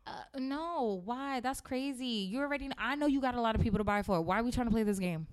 Uh, 0.09 0.39
no, 0.39 1.01
why? 1.05 1.39
That's 1.39 1.61
crazy. 1.61 2.05
You 2.05 2.39
already. 2.39 2.69
I 2.77 2.95
know 2.95 3.05
you 3.07 3.21
got 3.21 3.35
a 3.35 3.41
lot 3.41 3.55
of 3.55 3.61
people 3.61 3.77
to 3.77 3.83
buy 3.83 4.01
for. 4.01 4.21
Why 4.21 4.39
are 4.39 4.43
we 4.43 4.51
trying 4.51 4.67
to 4.67 4.71
play 4.71 4.83
this 4.83 4.99
game? 4.99 5.27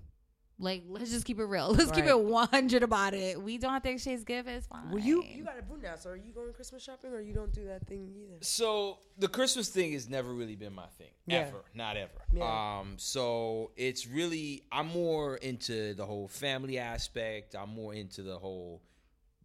Like, 0.59 0.83
let's 0.87 1.11
just 1.11 1.23
keep 1.25 1.39
it 1.39 1.45
real. 1.45 1.71
Let's 1.77 1.91
keep 1.91 2.05
it 2.05 2.19
100 2.19 2.81
about 2.81 3.13
it. 3.13 3.39
We 3.39 3.59
don't 3.59 3.73
have 3.73 3.83
to 3.83 3.91
exchange 3.91 4.25
gifts. 4.25 4.49
It's 4.49 4.65
fine. 4.65 4.89
Well, 4.89 4.99
you 4.99 5.23
you 5.23 5.43
got 5.43 5.59
a 5.59 5.61
boo 5.61 5.77
now, 5.79 5.95
so 5.97 6.09
are 6.09 6.15
you 6.15 6.33
going 6.33 6.51
Christmas 6.51 6.81
shopping 6.83 7.11
or 7.11 7.21
you 7.21 7.31
don't 7.31 7.53
do 7.53 7.65
that 7.65 7.85
thing 7.85 8.09
either? 8.17 8.37
So 8.41 8.97
the 9.19 9.27
Christmas 9.27 9.69
thing 9.69 9.93
has 9.93 10.09
never 10.09 10.33
really 10.33 10.55
been 10.55 10.73
my 10.73 10.87
thing. 10.97 11.11
Yeah. 11.27 11.41
Ever. 11.41 11.63
Not 11.75 11.95
ever. 11.95 12.09
Yeah. 12.33 12.79
Um, 12.79 12.95
so 12.97 13.69
it's 13.77 14.07
really 14.07 14.63
I'm 14.71 14.87
more 14.87 15.35
into 15.37 15.93
the 15.93 16.07
whole 16.07 16.27
family 16.27 16.79
aspect. 16.79 17.53
I'm 17.55 17.69
more 17.69 17.93
into 17.93 18.23
the 18.23 18.39
whole 18.39 18.81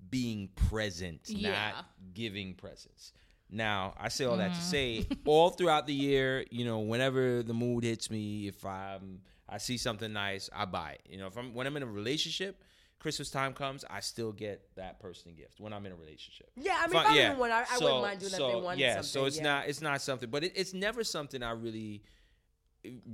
being 0.09 0.49
present, 0.69 1.21
Yeah. 1.29 1.73
not 1.75 1.87
giving 2.15 2.55
presents. 2.55 3.13
Now, 3.55 3.95
I 4.01 4.09
say 4.09 4.25
all 4.25 4.39
that 4.39 4.55
to 4.55 4.59
Mm. 4.61 4.63
say 4.63 5.07
all 5.27 5.51
throughout 5.51 5.87
the 5.87 5.93
year, 5.95 6.45
you 6.51 6.65
know, 6.65 6.79
whenever 6.81 7.43
the 7.43 7.53
mood 7.55 7.85
hits 7.85 8.11
me, 8.11 8.49
if 8.49 8.65
I'm 8.65 9.21
I 9.49 9.59
see 9.59 9.77
something 9.77 10.11
nice, 10.13 10.49
I 10.55 10.65
buy 10.65 10.93
it. 10.93 11.03
You 11.09 11.19
know, 11.19 11.27
if 11.27 11.37
I'm 11.37 11.53
when 11.55 11.67
I'm 11.67 11.77
in 11.77 11.83
a 11.83 11.87
relationship, 11.87 12.63
Christmas 12.99 13.31
time 13.31 13.53
comes, 13.53 13.85
I 13.91 14.01
still 14.01 14.33
get 14.33 14.63
that 14.77 14.99
person 15.01 15.35
gift 15.35 15.61
when 15.61 15.73
I'm 15.75 15.85
in 15.85 15.93
a 15.93 15.97
relationship. 15.97 16.51
Yeah, 16.57 16.77
I 16.81 16.87
mean, 16.87 17.03
if 17.19 17.33
in 17.33 17.39
one, 17.39 17.51
I, 17.51 17.61
I 17.61 17.65
So- 17.77 17.85
wouldn't 17.85 18.03
mind 18.03 18.21
doing 18.21 18.31
that 18.33 18.39
so, 18.39 18.47
if 18.49 18.55
they 18.55 18.61
wanted 18.61 18.81
yeah, 18.81 18.93
something. 18.95 19.09
so 19.09 19.25
it's 19.27 19.37
yeah. 19.37 19.43
not 19.43 19.69
it's 19.69 19.83
not 19.83 20.01
something, 20.01 20.31
but 20.31 20.45
it, 20.45 20.53
it's 20.57 20.73
never 20.73 21.05
something 21.05 21.43
I 21.43 21.51
really. 21.51 22.03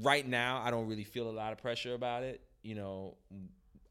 Right 0.01 0.27
now, 0.27 0.63
I 0.65 0.71
don't 0.71 0.87
really 0.89 1.05
feel 1.05 1.29
a 1.29 1.33
lot 1.33 1.53
of 1.53 1.59
pressure 1.59 1.93
about 1.95 2.23
it. 2.23 2.41
You 2.63 2.75
know, 2.75 3.17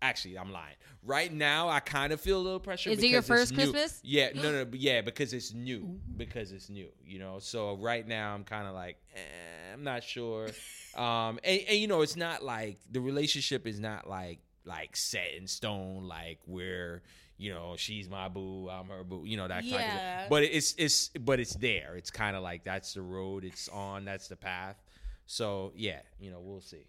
actually, 0.01 0.37
I'm 0.37 0.51
lying. 0.51 0.75
Right 1.03 1.31
now, 1.31 1.69
I 1.69 1.79
kind 1.79 2.13
of 2.13 2.21
feel 2.21 2.39
a 2.39 2.43
little 2.43 2.59
pressure. 2.59 2.89
Is 2.89 3.01
it 3.01 3.07
your 3.07 3.21
first. 3.21 3.53
Christmas? 3.53 3.99
Yeah, 4.03 4.29
no, 4.35 4.51
no, 4.51 4.65
yeah, 4.73 5.01
because 5.01 5.33
it's 5.33 5.53
new. 5.53 5.99
Because 6.15 6.51
it's 6.51 6.69
new. 6.69 6.89
You 7.05 7.19
know, 7.19 7.39
so 7.39 7.75
right 7.75 8.07
now 8.07 8.33
I'm 8.33 8.43
kind 8.43 8.67
of 8.67 8.73
like, 8.73 8.97
eh, 9.15 9.73
I'm 9.73 9.83
not 9.83 10.03
sure. 10.03 10.49
Um, 10.95 11.39
and, 11.43 11.61
and 11.69 11.77
you 11.77 11.87
know, 11.87 12.01
it's 12.01 12.15
not 12.15 12.43
like 12.43 12.79
the 12.89 12.99
relationship 12.99 13.67
is 13.67 13.79
not 13.79 14.09
like 14.09 14.39
like 14.65 14.95
set 14.95 15.35
in 15.37 15.45
stone. 15.45 16.07
Like 16.07 16.39
where 16.45 17.03
you 17.37 17.53
know 17.53 17.75
she's 17.77 18.09
my 18.09 18.29
boo, 18.29 18.67
I'm 18.67 18.87
her 18.87 19.03
boo. 19.03 19.21
You 19.23 19.37
know 19.37 19.47
that 19.47 19.61
kind 19.61 19.75
of 19.75 19.81
thing. 19.81 20.27
But 20.27 20.43
it's 20.43 20.73
it's 20.79 21.09
but 21.09 21.39
it's 21.39 21.53
there. 21.53 21.95
It's 21.97 22.09
kind 22.09 22.35
of 22.35 22.41
like 22.41 22.63
that's 22.63 22.95
the 22.95 23.03
road 23.03 23.43
it's 23.43 23.69
on. 23.69 24.05
That's 24.05 24.27
the 24.27 24.35
path. 24.35 24.81
So 25.27 25.71
yeah, 25.75 25.99
you 26.19 26.31
know, 26.31 26.39
we'll 26.41 26.61
see. 26.61 26.87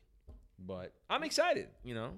But 0.58 0.94
I'm 1.10 1.22
excited. 1.22 1.68
You 1.84 1.94
know, 1.94 2.10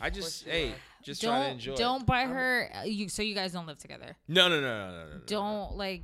I 0.00 0.10
just 0.10 0.46
you 0.46 0.52
hey, 0.52 0.68
are. 0.70 0.74
just 1.02 1.22
trying 1.22 1.40
to 1.40 1.44
don't 1.44 1.52
enjoy. 1.52 1.76
don't 1.76 2.00
it. 2.02 2.06
buy 2.06 2.22
her. 2.24 2.70
uh, 2.74 2.82
You 2.84 3.08
so 3.08 3.22
you 3.22 3.34
guys 3.34 3.52
don't 3.52 3.66
live 3.66 3.78
together. 3.78 4.16
No, 4.28 4.48
no, 4.48 4.60
no, 4.60 4.66
no, 4.66 4.90
no, 4.90 5.04
no, 5.06 5.12
no. 5.14 5.20
Don't 5.26 5.76
like 5.76 6.02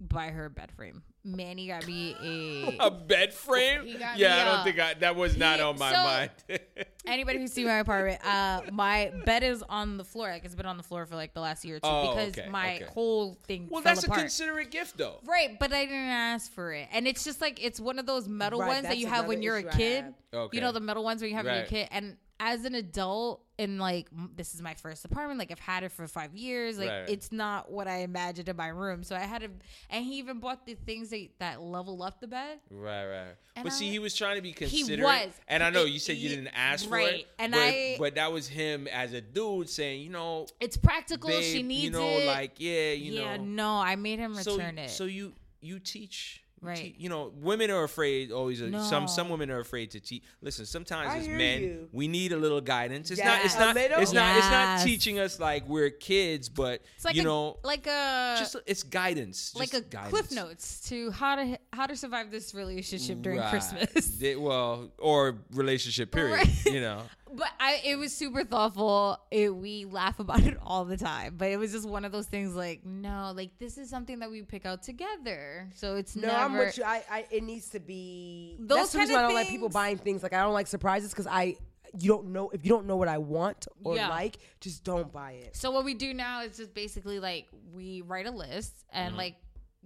buy 0.00 0.28
her 0.28 0.46
a 0.46 0.50
bed 0.50 0.70
frame. 0.72 1.02
Manny 1.26 1.68
got 1.68 1.86
me 1.86 2.14
a. 2.22 2.76
a 2.86 2.90
bed 2.90 3.32
frame. 3.32 3.84
Yeah, 3.86 4.14
me 4.16 4.24
I 4.26 4.44
don't 4.44 4.60
a- 4.60 4.64
think 4.64 4.78
I, 4.78 4.92
that 4.94 5.16
was 5.16 5.36
not 5.38 5.56
He- 5.56 5.62
on 5.62 5.78
my 5.78 5.92
so- 5.92 6.02
mind. 6.02 6.30
Anybody 7.06 7.38
who's 7.38 7.52
seen 7.52 7.66
my 7.66 7.78
apartment, 7.78 8.24
uh, 8.24 8.62
my 8.72 9.10
bed 9.26 9.42
is 9.42 9.62
on 9.68 9.96
the 9.98 10.04
floor. 10.04 10.28
Like 10.30 10.44
it's 10.44 10.54
been 10.54 10.64
on 10.66 10.76
the 10.78 10.82
floor 10.82 11.04
for 11.06 11.16
like 11.16 11.34
the 11.34 11.40
last 11.40 11.64
year 11.64 11.76
or 11.76 11.80
two 11.80 11.86
Oh, 11.86 12.14
because 12.14 12.38
okay, 12.38 12.48
my 12.48 12.76
okay. 12.76 12.84
whole 12.94 13.36
thing. 13.46 13.68
well, 13.70 13.82
fell 13.82 13.94
that's 13.94 14.04
apart. 14.04 14.18
a 14.20 14.22
considerate 14.22 14.70
gift, 14.70 14.96
though. 14.96 15.20
Right, 15.24 15.58
but 15.58 15.70
I 15.72 15.84
didn't 15.84 15.96
ask 15.98 16.50
for 16.52 16.72
it, 16.72 16.88
and 16.92 17.06
it's 17.06 17.22
just 17.24 17.40
like 17.42 17.62
it's 17.62 17.78
one 17.80 17.98
of 17.98 18.06
those 18.06 18.26
metal 18.28 18.60
Right, 18.60 18.68
ones 18.68 18.82
that 18.84 18.96
you 18.98 19.06
have 19.06 19.26
when 19.26 19.42
you're 19.42 19.56
a 19.58 19.64
kid. 19.64 20.14
Okay. 20.32 20.56
You 20.56 20.60
know 20.62 20.72
the 20.72 20.80
metal 20.80 21.04
ones 21.04 21.20
when 21.20 21.30
you 21.30 21.36
have 21.36 21.44
when 21.44 21.54
you're 21.54 21.60
a 21.62 21.64
Right. 21.64 21.70
kid, 21.70 21.88
and 21.90 22.16
as 22.40 22.64
an 22.64 22.74
adult, 22.74 23.42
and 23.58 23.78
like 23.78 24.08
this 24.34 24.54
is 24.54 24.60
my 24.60 24.74
first 24.74 25.04
apartment, 25.04 25.38
like 25.38 25.52
I've 25.52 25.58
had 25.60 25.84
it 25.84 25.92
for 25.92 26.06
five 26.08 26.34
years, 26.34 26.78
like 26.78 26.88
Right. 26.88 27.08
it's 27.08 27.30
not 27.30 27.70
what 27.70 27.86
I 27.86 27.98
imagined 27.98 28.48
in 28.48 28.56
my 28.56 28.68
room. 28.68 29.04
So 29.04 29.14
I 29.14 29.20
had 29.20 29.42
to, 29.42 29.50
and 29.90 30.04
he 30.04 30.18
even 30.18 30.40
bought 30.40 30.66
the 30.66 30.74
things 30.74 31.10
that, 31.10 31.28
that 31.38 31.60
level 31.62 32.02
up 32.02 32.20
the 32.20 32.26
bed. 32.26 32.58
Right, 32.70 33.06
right. 33.06 33.34
And 33.54 33.62
but 33.64 33.72
see, 33.72 33.88
he 33.90 34.00
was 34.00 34.14
trying 34.16 34.34
to 34.36 34.42
be 34.42 34.48
He 34.48 34.54
considerate. 34.54 35.00
was. 35.04 35.32
and 35.46 35.62
I 35.62 35.70
know 35.70 35.84
It- 35.84 35.90
you 35.92 35.98
said 36.00 36.16
you 36.16 36.28
didn't 36.28 36.48
ask 36.48 36.88
for 36.88 36.98
it, 36.98 37.26
and 37.38 37.52
but, 37.52 37.60
I- 37.60 37.96
but 37.98 38.16
that 38.16 38.32
was 38.32 38.48
him 38.48 38.88
as 38.88 39.12
a 39.12 39.20
dude 39.20 39.68
saying, 39.70 40.02
you 40.02 40.10
know, 40.10 40.46
It's 40.60 40.76
practical. 40.76 41.30
babe, 41.30 41.42
she 41.44 41.62
needs 41.62 41.84
you 41.84 41.90
know, 41.90 42.08
it. 42.18 42.26
like 42.26 42.54
yeah, 42.58 42.90
you 42.92 43.12
yeah, 43.12 43.36
know. 43.36 43.44
no, 43.44 43.70
I 43.80 43.94
made 43.96 44.18
him 44.18 44.34
so, 44.34 44.56
return 44.56 44.78
it. 44.78 44.90
So 44.90 45.04
you 45.04 45.34
you 45.60 45.78
teach. 45.78 46.43
You 46.64 46.68
Right. 46.70 46.78
teach- 46.78 46.94
you 46.98 47.08
know, 47.08 47.32
women 47.36 47.70
are 47.70 47.84
afraid. 47.84 48.32
Always, 48.32 48.60
uh, 48.62 48.82
some 48.88 49.06
some 49.08 49.28
women 49.28 49.50
are 49.50 49.60
afraid 49.60 49.90
to 49.92 50.00
teach. 50.00 50.22
Listen, 50.40 50.64
sometimes 50.66 51.12
I 51.12 51.18
as 51.18 51.28
men, 51.28 51.62
you. 51.62 51.88
we 51.92 52.08
need 52.08 52.32
a 52.32 52.36
little 52.36 52.60
guidance. 52.60 53.10
It's 53.10 53.18
Yeah, 53.20 53.28
not. 53.28 53.44
It's 53.44 53.58
not. 53.58 53.74
little? 53.74 54.00
It's 54.00 54.12
not. 54.12 54.36
It's 54.36 54.46
not 54.50 54.82
teaching 54.84 55.18
us 55.18 55.38
like 55.38 55.68
we're 55.68 55.90
kids, 55.90 56.48
but 56.48 56.82
it's 56.96 57.04
like 57.04 57.14
you 57.14 57.22
a, 57.22 57.24
know, 57.24 57.58
like 57.62 57.86
a 57.86 58.36
just 58.38 58.56
it's 58.66 58.82
guidance. 58.82 59.54
like 59.54 59.70
just 59.70 59.82
a 59.84 59.86
guidance. 59.88 60.10
cliff 60.10 60.30
notes 60.32 60.88
to 60.88 61.10
how 61.10 61.36
to 61.36 61.58
how 61.72 61.86
to 61.86 61.96
survive 61.96 62.30
this 62.30 62.54
relationship 62.54 63.20
during 63.22 63.38
Right. 63.40 63.50
Christmas. 63.50 64.06
They- 64.18 64.36
well, 64.36 64.90
or 64.98 65.38
relationship 65.52 66.10
period. 66.12 66.34
Right. 66.38 66.48
You 66.74 66.80
know. 66.80 67.02
But 67.36 67.48
I, 67.58 67.80
it 67.84 67.96
was 67.96 68.14
super 68.14 68.44
thoughtful. 68.44 69.18
It, 69.30 69.54
we 69.54 69.84
laugh 69.84 70.18
about 70.20 70.40
it 70.42 70.56
all 70.62 70.84
the 70.84 70.96
time. 70.96 71.34
But 71.36 71.48
it 71.50 71.56
was 71.58 71.72
just 71.72 71.88
one 71.88 72.04
of 72.04 72.12
those 72.12 72.26
things. 72.26 72.54
Like, 72.54 72.84
no, 72.84 73.32
like 73.34 73.58
this 73.58 73.76
is 73.78 73.90
something 73.90 74.20
that 74.20 74.30
we 74.30 74.42
pick 74.42 74.64
out 74.66 74.82
together. 74.82 75.68
So 75.74 75.96
it's 75.96 76.14
No, 76.16 76.28
never. 76.28 76.38
I'm 76.38 76.52
with 76.56 76.78
you. 76.78 76.84
I, 76.84 77.02
I 77.10 77.26
it 77.30 77.42
needs 77.42 77.70
to 77.70 77.80
be. 77.80 78.56
Those 78.60 78.78
that's 78.78 78.92
the 78.92 78.98
reason 79.00 79.14
kind 79.16 79.22
why 79.22 79.22
I 79.22 79.24
of 79.24 79.30
don't 79.30 79.40
like 79.42 79.48
people 79.48 79.68
buying 79.68 79.98
things. 79.98 80.22
Like 80.22 80.32
I 80.32 80.42
don't 80.42 80.54
like 80.54 80.66
surprises 80.66 81.10
because 81.10 81.26
I 81.26 81.56
you 81.98 82.08
don't 82.08 82.26
know 82.32 82.50
if 82.50 82.64
you 82.64 82.70
don't 82.70 82.86
know 82.86 82.96
what 82.96 83.08
I 83.08 83.18
want 83.18 83.66
or 83.84 83.94
Yeah. 83.96 84.08
like, 84.08 84.38
just 84.60 84.82
don't 84.84 85.12
buy 85.12 85.32
it. 85.32 85.56
So 85.56 85.70
what 85.70 85.84
we 85.84 85.94
do 85.94 86.12
now 86.14 86.42
is 86.42 86.56
just 86.56 86.74
basically 86.74 87.20
like 87.20 87.46
we 87.72 88.02
write 88.02 88.26
a 88.26 88.32
list 88.32 88.74
and 88.92 89.10
Mm-hmm. 89.10 89.18
like 89.18 89.36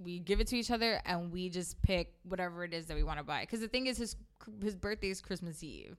we 0.01 0.21
give 0.21 0.41
it 0.41 0.47
to 0.47 0.57
each 0.57 0.71
other 0.71 1.01
and 1.05 1.33
we 1.33 1.49
just 1.51 1.83
pick 1.83 2.15
whatever 2.23 2.63
it 2.65 2.73
is 2.73 2.87
that 2.87 2.97
we 2.97 3.03
want 3.03 3.19
to 3.19 3.25
buy. 3.25 3.41
Because 3.41 3.61
the 3.61 3.69
thing 3.69 3.89
is, 3.89 3.99
his 3.99 4.17
his 4.63 4.75
birthday 4.77 5.11
is 5.11 5.21
Christmas 5.21 5.63
Eve. 5.65 5.97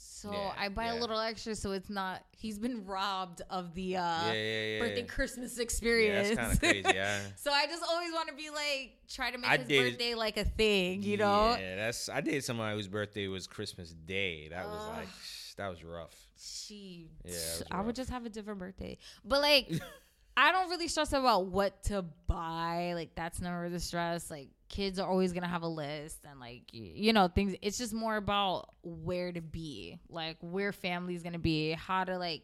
So 0.00 0.30
Yeah, 0.32 0.52
I 0.58 0.68
buy 0.68 0.86
yeah. 0.86 0.94
a 0.94 1.00
little 1.00 1.18
extra, 1.18 1.54
so 1.54 1.72
it's 1.72 1.90
not. 1.90 2.22
He's 2.36 2.58
been 2.58 2.86
robbed 2.86 3.42
of 3.50 3.74
the 3.74 3.96
uh, 3.96 4.32
Yeah, 4.32 4.78
birthday. 4.78 5.02
Christmas 5.02 5.56
Yeah, 5.56 5.62
experience. 5.64 6.28
that's 6.28 6.40
kind 6.40 6.52
of 6.52 6.60
crazy. 6.60 6.84
Yeah. 6.96 7.18
so 7.36 7.50
I 7.52 7.66
just 7.66 7.82
always 7.88 8.12
want 8.12 8.28
to 8.28 8.34
be 8.34 8.48
like, 8.50 8.92
try 9.08 9.30
to 9.30 9.38
make 9.38 9.50
I 9.50 9.56
his 9.58 9.66
did- 9.68 9.92
birthday 9.92 10.14
like 10.14 10.36
a 10.36 10.44
thing, 10.44 11.02
you 11.02 11.16
know? 11.16 11.56
Yeah, 11.58 11.76
that's. 11.76 12.08
I 12.08 12.20
dated 12.20 12.44
somebody 12.44 12.76
whose 12.76 12.88
birthday 12.88 13.26
was 13.28 13.46
Christmas 13.46 13.90
Day. 13.92 14.48
That 14.48 14.66
was 14.68 14.86
like, 14.96 15.08
that 15.56 15.68
was 15.68 15.82
rough. 15.84 16.14
She, 16.40 17.08
Yeah, 17.24 17.34
I 17.70 17.80
would 17.80 17.96
just 17.96 18.10
have 18.10 18.24
a 18.24 18.28
different 18.30 18.60
birthday. 18.60 18.98
But 19.24 19.42
like, 19.42 19.70
I 20.36 20.52
don't 20.52 20.70
really 20.70 20.86
stress 20.86 21.12
about 21.12 21.46
what 21.46 21.82
to 21.84 22.02
buy. 22.28 22.92
Like, 22.94 23.16
that's 23.16 23.40
never 23.40 23.68
the 23.68 23.80
stress. 23.80 24.30
Like, 24.30 24.50
kids 24.68 24.98
are 24.98 25.08
always 25.08 25.32
gonna 25.32 25.48
have 25.48 25.62
a 25.62 25.68
list, 25.68 26.18
and 26.28 26.38
like, 26.40 26.62
you 26.72 27.12
know, 27.12 27.28
things. 27.28 27.54
It's 27.62 27.78
just 27.78 27.92
more 27.92 28.16
about 28.16 28.70
where 28.82 29.32
to 29.32 29.40
be, 29.40 29.98
like 30.08 30.36
where 30.40 30.72
family's 30.72 31.22
gonna 31.22 31.38
be, 31.38 31.72
how 31.72 32.04
to 32.04 32.18
like, 32.18 32.42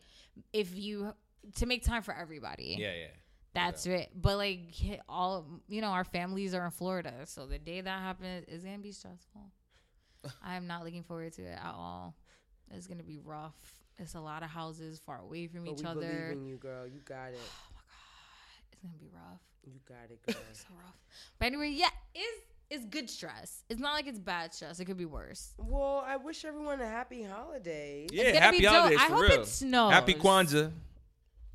if 0.52 0.74
you 0.76 1.12
to 1.56 1.66
make 1.66 1.84
time 1.84 2.02
for 2.02 2.14
everybody. 2.14 2.76
Yeah, 2.78 2.92
yeah. 2.94 3.06
That's 3.54 3.86
it. 3.86 4.10
But 4.14 4.36
like, 4.36 4.74
all 5.08 5.46
you 5.68 5.80
know, 5.80 5.88
our 5.88 6.04
families 6.04 6.54
are 6.54 6.64
in 6.64 6.70
Florida, 6.72 7.12
so 7.24 7.46
the 7.46 7.58
day 7.58 7.80
that 7.80 8.00
happens 8.00 8.46
is 8.48 8.64
gonna 8.64 8.78
be 8.78 8.92
stressful. 8.92 9.42
I 10.42 10.56
am 10.56 10.66
not 10.66 10.84
looking 10.84 11.02
forward 11.04 11.32
to 11.34 11.42
it 11.42 11.58
at 11.62 11.72
all. 11.74 12.16
It's 12.70 12.86
gonna 12.86 13.02
be 13.04 13.18
rough. 13.18 13.54
It's 13.98 14.14
a 14.14 14.20
lot 14.20 14.42
of 14.42 14.48
houses 14.50 14.98
far 14.98 15.20
away 15.20 15.46
from 15.46 15.64
But 15.64 15.74
each 15.74 15.80
we 15.82 15.86
other. 15.86 16.00
believe 16.00 16.32
in 16.32 16.46
you, 16.46 16.56
girl. 16.56 16.84
You 16.86 16.98
got 17.04 17.28
it. 17.28 17.38
Oh, 17.38 17.70
my 17.74 17.80
God. 17.80 18.72
It's 18.72 18.82
gonna 18.82 18.98
be 18.98 19.08
rough. 19.14 19.40
You 19.66 19.80
got 19.88 20.10
it, 20.10 20.20
girl. 20.26 20.34
So 20.52 20.64
rough. 20.76 20.94
But 21.38 21.46
anyway, 21.46 21.70
yeah, 21.74 21.88
it's 22.14 22.40
it's 22.70 22.84
good 22.86 23.08
stress. 23.10 23.62
It's 23.68 23.80
not 23.80 23.92
like 23.94 24.06
it's 24.06 24.18
bad 24.18 24.52
stress. 24.54 24.80
It 24.80 24.84
could 24.86 24.96
be 24.96 25.04
worse. 25.04 25.52
well, 25.58 26.02
I 26.06 26.16
wish 26.16 26.44
everyone 26.44 26.80
a 26.80 26.88
happy 26.88 27.22
holiday. 27.22 28.06
Yeah, 28.10 28.24
gonna 28.32 28.40
happy 28.40 28.58
be 28.60 28.64
holidays 28.64 28.98
I 29.00 29.08
for 29.08 29.14
hope 29.14 29.22
real. 29.22 29.40
it 29.42 29.46
snows. 29.46 29.92
Happy 29.92 30.14
Kwanzaa. 30.14 30.72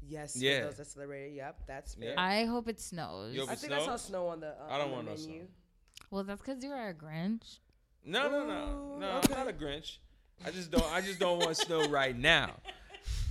Yes, 0.07 0.35
Yeah. 0.35 0.61
those 0.65 0.77
that 0.77 0.87
celebrate 0.87 1.27
it. 1.31 1.35
Yep, 1.35 1.55
that's 1.67 1.93
fair. 1.95 2.09
Yeah. 2.09 2.21
I 2.21 2.45
hope 2.45 2.67
it 2.67 2.79
snows. 2.79 3.35
Yo, 3.35 3.45
I 3.45 3.53
If 3.53 3.53
it 3.53 3.59
think 3.59 3.73
I 3.73 3.85
saw 3.85 3.95
snow 3.95 4.27
on 4.27 4.39
the. 4.39 4.47
Uh, 4.49 4.53
I 4.69 4.77
don't 4.79 4.85
on 4.85 4.89
the 4.89 4.95
want 4.95 5.07
no 5.07 5.15
snow. 5.15 5.41
well, 6.09 6.23
that's 6.23 6.41
because 6.41 6.63
you're 6.63 6.89
a 6.89 6.93
Grinch. 6.93 7.57
No, 8.05 8.29
no, 8.29 8.45
no, 8.47 8.97
no. 8.97 9.17
okay. 9.17 9.33
I'm 9.33 9.39
not 9.45 9.49
a 9.49 9.53
Grinch. 9.53 9.97
I 10.45 10.51
just 10.51 10.71
don't. 10.71 10.85
I 10.93 11.01
just 11.01 11.19
don't 11.19 11.39
want 11.39 11.57
snow 11.57 11.87
right 11.89 12.17
now. 12.17 12.55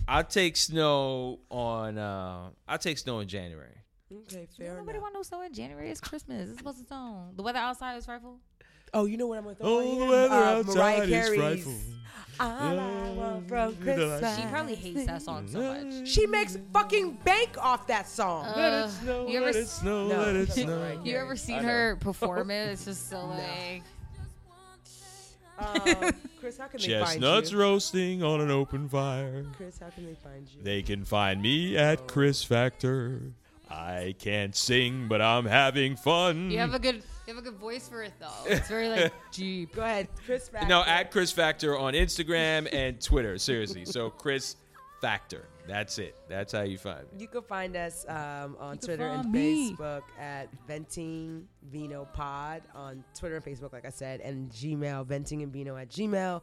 I'll 0.07 0.25
take 0.25 0.57
snow 0.57 1.41
on. 1.51 1.99
Uh, 1.99 2.51
I'll 2.69 2.79
take 2.79 2.99
snow 2.99 3.21
in 3.21 3.29
January. 3.29 3.75
Okay, 4.11 4.47
fair 4.57 4.75
Nobody 4.77 4.90
enough. 4.99 5.03
want 5.03 5.14
no 5.14 5.23
snow 5.23 5.42
in 5.42 5.53
January. 5.53 5.90
It's 5.90 6.01
Christmas. 6.01 6.49
It's 6.49 6.59
supposed 6.59 6.79
to 6.81 6.85
snow. 6.87 7.29
The 7.37 7.42
weather 7.42 7.59
outside 7.59 7.97
is 7.97 8.07
frightful. 8.07 8.38
Oh, 8.94 9.05
you 9.05 9.18
know 9.18 9.27
what 9.27 9.38
I'm 9.38 9.44
gonna 9.44 9.57
throw 9.57 9.68
Oh, 9.68 9.99
the 9.99 10.05
weather 10.07 10.35
Uh, 10.35 10.59
outside 10.61 10.75
Mariah 10.77 11.03
is 11.03 11.11
Carey's 11.11 11.40
frightful. 11.40 11.75
All 12.40 12.49
I 12.81 13.11
want 13.11 13.49
from 13.49 13.77
Christmas. 13.77 14.37
She 14.38 14.47
probably 14.47 14.75
hates 14.77 15.05
that 15.07 15.21
song 15.23 15.49
so 15.49 15.61
much. 15.61 16.09
She 16.09 16.27
makes 16.27 16.57
fucking 16.73 17.18
bank 17.25 17.57
off 17.59 17.87
that 17.88 18.09
song. 18.09 18.47
Uh, 18.47 18.90
you 19.29 19.38
ever, 19.38 19.49
s- 19.49 19.73
snow, 19.73 20.07
No, 20.09 20.18
let 20.21 20.37
it 20.37 20.53
snow. 20.53 21.01
You 21.05 21.16
ever 21.16 21.37
seen 21.37 21.59
her 21.59 21.97
perform 21.97 22.51
it? 22.51 22.68
It's 22.71 22.85
just 22.87 23.11
so 23.11 23.27
like. 23.27 23.83
um, 25.59 26.12
Chris, 26.40 26.57
how 26.57 26.68
can 26.68 26.81
they 26.81 26.87
Chestnuts 26.87 27.49
find 27.51 27.53
you? 27.53 27.59
roasting 27.61 28.23
on 28.23 28.40
an 28.40 28.51
open 28.51 28.88
fire. 28.88 29.44
Chris, 29.57 29.79
how 29.81 29.90
can 29.90 30.07
they 30.07 30.14
find 30.14 30.47
you? 30.49 30.62
They 30.62 30.83
can 30.83 31.05
find 31.05 31.42
me 31.42 31.77
at 31.77 32.07
Chris 32.07 32.44
Factor. 32.44 33.21
I 33.71 34.15
can't 34.19 34.57
sing, 34.57 35.09
but 35.09 35.21
I'm 35.21 35.45
having 35.45 35.97
fun. 35.97 36.51
You 36.51 36.59
have 36.59 36.75
a 36.75 36.79
good, 36.79 36.97
you 37.27 37.35
have 37.35 37.39
a 37.39 37.43
good 37.43 37.59
voice 37.59 37.89
for 37.89 38.03
it 38.03 38.13
though. 38.19 38.29
It's 38.47 38.69
very 38.69 38.89
like 38.89 39.13
deep. 39.33 39.75
Go 39.75 39.83
ahead, 39.83 40.09
Chris. 40.25 40.49
Factor. 40.49 40.69
no, 40.69 40.83
at 40.85 41.11
Chris 41.11 41.33
Factor 41.33 41.77
on 41.77 41.95
Instagram 41.95 42.73
and 42.73 43.01
Twitter. 43.01 43.37
Seriously. 43.39 43.85
So 43.85 44.11
Chris 44.11 44.57
Factor. 45.01 45.49
That's 45.67 45.99
it. 45.99 46.17
That's 46.29 46.53
how 46.55 46.63
you 46.63 46.79
find 46.79 47.01
me. 47.13 47.21
You 47.21 47.29
can 47.29 47.43
find 47.43 47.77
us 47.77 48.07
um, 48.09 48.57
on 48.59 48.77
You 48.77 48.81
Twitter 48.81 49.07
and 49.07 49.31
me. 49.31 49.75
Facebook 49.77 50.03
at 50.19 50.49
Venting 50.67 51.47
Vino 51.71 52.07
Pod 52.15 52.63
on 52.75 53.05
Twitter 53.15 53.37
and 53.37 53.45
Facebook, 53.45 53.75
like 53.75 53.85
I 53.85 53.91
said, 53.91 54.21
and 54.23 54.51
Gmail, 54.51 55.07
Venting 55.07 55.43
and 55.43 55.53
Vino 55.53 55.77
at 55.77 55.91
Gmail. 55.91 56.41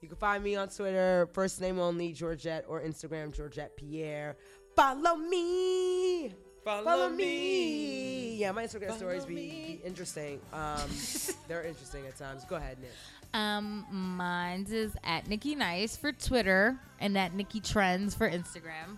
You 0.00 0.06
can 0.06 0.16
find 0.16 0.44
me 0.44 0.54
on 0.54 0.68
Twitter, 0.68 1.28
first 1.32 1.60
name 1.60 1.80
only, 1.80 2.12
Georgette, 2.12 2.64
or 2.68 2.80
Instagram, 2.80 3.34
Georgette 3.36 3.76
Pierre. 3.76 4.36
Follow 4.76 5.16
me. 5.16 6.32
Follow, 6.84 7.08
me. 7.08 8.36
Yeah, 8.36 8.52
my 8.52 8.64
Instagram 8.64 8.96
stories 8.96 9.24
be, 9.24 9.34
be 9.34 9.80
interesting. 9.84 10.38
Um, 10.52 10.82
they're 11.48 11.62
interesting 11.64 12.06
at 12.06 12.16
times. 12.16 12.44
Go 12.44 12.56
ahead, 12.56 12.78
Nick. 12.80 12.90
Um, 13.34 13.86
mine's 13.90 14.70
is 14.72 14.92
at 15.04 15.28
Nikki 15.28 15.54
Nice 15.54 15.96
for 15.96 16.12
Twitter 16.12 16.78
and 17.00 17.16
at 17.16 17.34
Nikki 17.34 17.60
Trends 17.60 18.14
for 18.14 18.28
Instagram. 18.30 18.96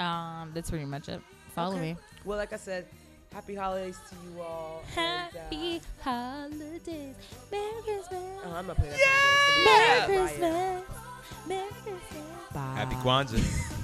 Um, 0.00 0.52
that's 0.54 0.70
pretty 0.70 0.84
much 0.84 1.08
it. 1.08 1.20
Follow 1.54 1.74
Okay. 1.76 1.92
me. 1.92 1.96
Well, 2.24 2.38
like 2.38 2.52
I 2.52 2.56
said, 2.56 2.86
happy 3.32 3.54
holidays 3.54 3.98
to 4.10 4.14
you 4.32 4.40
all. 4.40 4.82
and, 4.96 5.36
uh, 5.36 5.38
Happy 5.38 5.80
holidays, 6.00 7.14
Merry 7.50 7.82
Christmas, 7.84 8.40
oh, 8.44 8.52
I'm 8.54 8.66
not 8.66 8.76
playing 8.76 8.92
that 8.92 9.00
song. 9.00 10.08
again. 10.08 10.20
It's 10.20 10.38
gonna 10.38 10.38
be 10.38 10.40
Merry 10.44 10.80
Christmas, 10.86 11.48
Merry 11.48 11.70
Christmas. 11.82 12.52
Bye. 12.54 12.74
Happy 12.76 12.94
Kwanzaa. 12.96 13.74